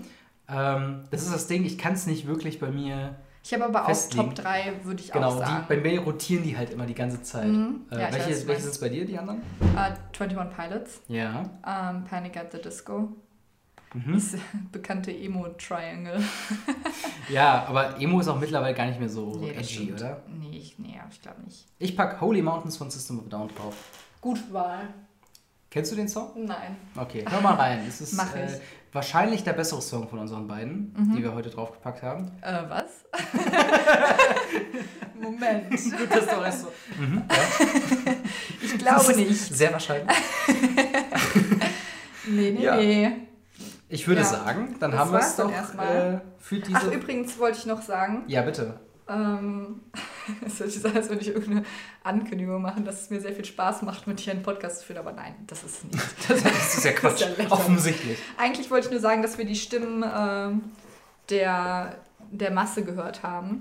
[0.48, 3.82] Ähm, das ist das Ding, ich kann es nicht wirklich bei mir Ich habe aber
[3.84, 4.26] auch festlegen.
[4.26, 5.64] Top 3, würde ich Genau, auch sagen.
[5.68, 7.48] bei mir rotieren die halt immer die ganze Zeit.
[7.48, 7.80] Mhm.
[7.90, 9.40] Äh, Ja, welche welche sind es bei dir, die anderen?
[9.74, 9.92] Äh,
[10.22, 11.44] 21 Pilots, Ja.
[11.66, 13.08] ähm, Panic at the Disco,
[13.94, 14.12] Mhm.
[14.14, 14.32] das
[14.72, 16.22] bekannte Emo-Triangle.
[17.30, 20.20] Ja, aber Emo ist auch mittlerweile gar nicht mehr so, Nee, edgy, oder?
[20.28, 21.64] Nee, ich, nee ich glaube nicht.
[21.78, 23.74] Ich pack Holy Mountains von System of a Down drauf.
[24.20, 24.88] Gut Wahl.
[25.70, 26.32] Kennst du den Song?
[26.44, 26.76] Nein.
[26.94, 27.80] Okay, hör mal rein.
[27.88, 28.42] Es ist Mach ich.
[28.42, 28.48] Mhm.
[28.48, 28.60] äh,
[28.92, 32.30] wahrscheinlich der bessere Song von unseren beiden, die wir heute draufgepackt haben.
[32.42, 33.04] Äh, was?
[35.18, 35.70] Moment.
[35.70, 36.68] Gut, dass du weißt so.
[37.00, 38.12] Mhm, ja.
[38.62, 39.34] Ich glaube nicht.
[39.56, 40.14] Sehr wahrscheinlich.
[42.28, 42.76] Nee, nee, Ja.
[42.76, 43.12] nee.
[43.88, 46.22] Ich würde Ja, sagen, dann das haben wir es doch erstmal.
[46.24, 46.76] äh, für diese.
[46.78, 48.80] Ach, übrigens wollte ich noch sagen, ja, bitte.
[49.08, 49.82] ähm,
[50.46, 51.64] es hört sich so an, als würde ich irgendeine
[52.02, 54.98] Ankündigung machen, dass es mir sehr viel Spaß macht, mit dir einen Podcast zu führen,
[54.98, 56.02] aber nein, das ist nicht.
[56.28, 57.20] Das, das ist ja Quatsch.
[57.20, 57.52] ja lächerlich.
[57.52, 58.18] Offensichtlich.
[58.38, 60.62] Eigentlich wollte ich nur sagen, dass wir die Stimmen ähm,
[61.30, 61.96] der,
[62.30, 63.58] der Masse gehört haben.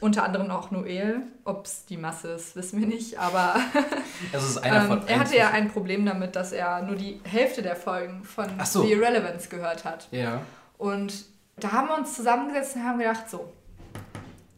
[0.00, 1.22] Unter anderem auch Noel.
[1.44, 3.18] Ob es die Masse ist, wissen wir nicht.
[3.18, 3.56] Aber
[4.32, 8.24] Also ähm, er hatte ja ein Problem damit, dass er nur die Hälfte der Folgen
[8.24, 8.82] von so.
[8.82, 10.08] The Irrelevance gehört hat.
[10.10, 10.42] Ja.
[10.78, 11.24] Und
[11.56, 13.52] da haben wir uns zusammengesetzt und haben gedacht, so,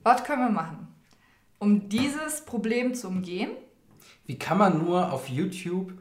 [0.03, 0.89] was können wir machen,
[1.59, 3.51] um dieses Problem zu umgehen?
[4.27, 5.93] Wie kann man nur auf YouTube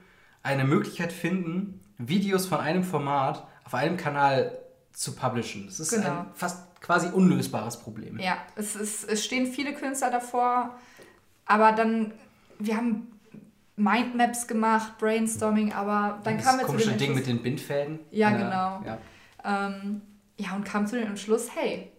[0.43, 4.57] eine Möglichkeit finden, Videos von einem Format auf einem Kanal
[4.93, 5.65] zu publishen?
[5.67, 6.09] Das ist Genau.
[6.21, 8.19] ein fast quasi unlösbares Problem.
[8.19, 10.75] Ja, es, ist, es stehen viele Künstler davor,
[11.45, 12.13] aber dann,
[12.59, 13.07] wir haben
[13.75, 17.99] Mindmaps gemacht, Brainstorming, aber dann das kam zu komische dem Ding mit den Bindfäden.
[18.11, 18.83] Ja, Äh, genau.
[18.85, 18.97] Ja.
[19.43, 20.01] ähm,
[20.37, 21.91] ja, und kam zu dem Entschluss, hey,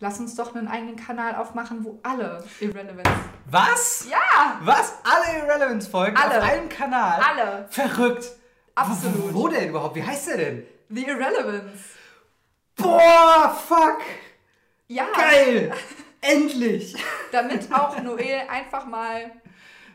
[0.00, 3.10] lass uns doch einen eigenen Kanal aufmachen, wo alle Irrelevance,
[3.50, 4.06] Was?
[4.10, 4.58] Ja!
[4.62, 4.94] Was?
[5.04, 6.38] Alle Irrelevance-Folgen Alle.
[6.38, 7.20] auf einem Kanal?
[7.20, 8.30] alle, Verrückt.
[8.74, 9.34] Absolut.
[9.34, 9.94] Wo, wo denn überhaupt?
[9.96, 10.62] Wie heißt der denn?
[10.88, 11.78] The Irrelevance.
[12.76, 14.00] Boah, fuck.
[14.88, 15.72] Ja, Geil.
[16.20, 16.94] Endlich.
[17.32, 19.30] damit auch Noel einfach mal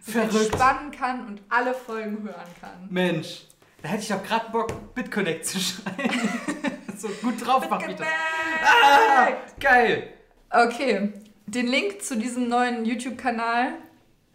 [0.02, 0.36] Verrückt.
[0.36, 2.88] entspannen kann und alle Folgen hören kann.
[2.90, 3.46] Mensch,
[3.82, 6.30] da hätte ich doch gerade Bock, BitConnect zu schreiben.
[6.98, 8.08] so gut drauf macht mich das.
[8.64, 10.14] Ah, geil.
[10.50, 11.14] Okay,
[11.46, 13.74] den Link zu diesem neuen YouTube-Kanal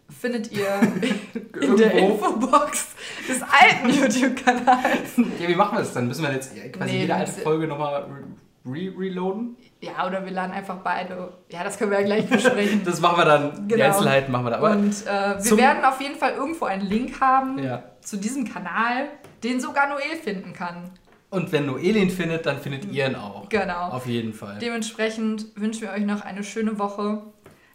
[0.09, 0.67] findet ihr
[1.61, 1.93] in der.
[1.93, 2.95] Infobox
[3.27, 5.17] des alten YouTube-Kanals.
[5.39, 6.07] Ja, wie machen wir das dann?
[6.07, 8.05] Müssen wir jetzt quasi Nee, jede alte Folge nochmal
[8.65, 9.57] re reloaden?
[9.81, 11.33] Ja, oder wir laden einfach beide.
[11.49, 12.81] Ja, das können wir ja gleich besprechen.
[12.85, 13.67] Das machen wir dann.
[13.67, 13.85] Die Genau.
[13.85, 14.57] Einzelheiten machen wir da.
[14.57, 17.83] Aber Und äh, wir werden auf jeden Fall irgendwo einen Link haben Ja.
[18.01, 19.07] zu diesem Kanal,
[19.43, 20.89] den sogar Noel finden kann.
[21.29, 23.49] Und wenn Noel ihn findet, dann findet ihr ihn auch.
[23.49, 23.89] Genau.
[23.89, 24.57] Auf jeden Fall.
[24.59, 27.21] Dementsprechend wünschen wir euch noch eine schöne Woche.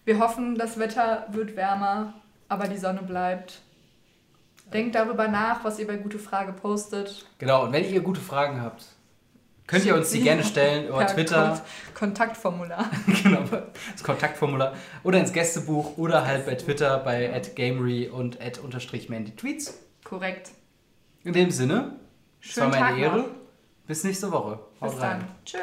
[0.05, 2.15] Wir hoffen, das Wetter wird wärmer,
[2.49, 3.61] aber die Sonne bleibt.
[4.73, 7.27] Denkt darüber nach, was ihr bei Gute Frage postet.
[7.39, 8.85] Genau, und wenn ihr gute Fragen habt,
[9.67, 11.61] könnt ihr uns die gerne stellen über per Twitter,
[11.95, 12.89] Kon Kontaktformular.
[13.23, 13.43] genau,
[13.93, 18.39] das Kontaktformular, oder ins Gästebuch oder halt bei Twitter bei @gamery und
[19.09, 19.79] @mandytweets.
[20.05, 20.51] Korrekt.
[21.25, 21.97] In dem Sinne,
[22.43, 23.19] es war meine Tag Ehre.
[23.19, 23.29] noch.
[23.87, 24.61] Bis nächste Woche.
[24.81, 25.21] Haut Bis rein.
[25.21, 25.29] dann.
[25.45, 25.59] Tschö.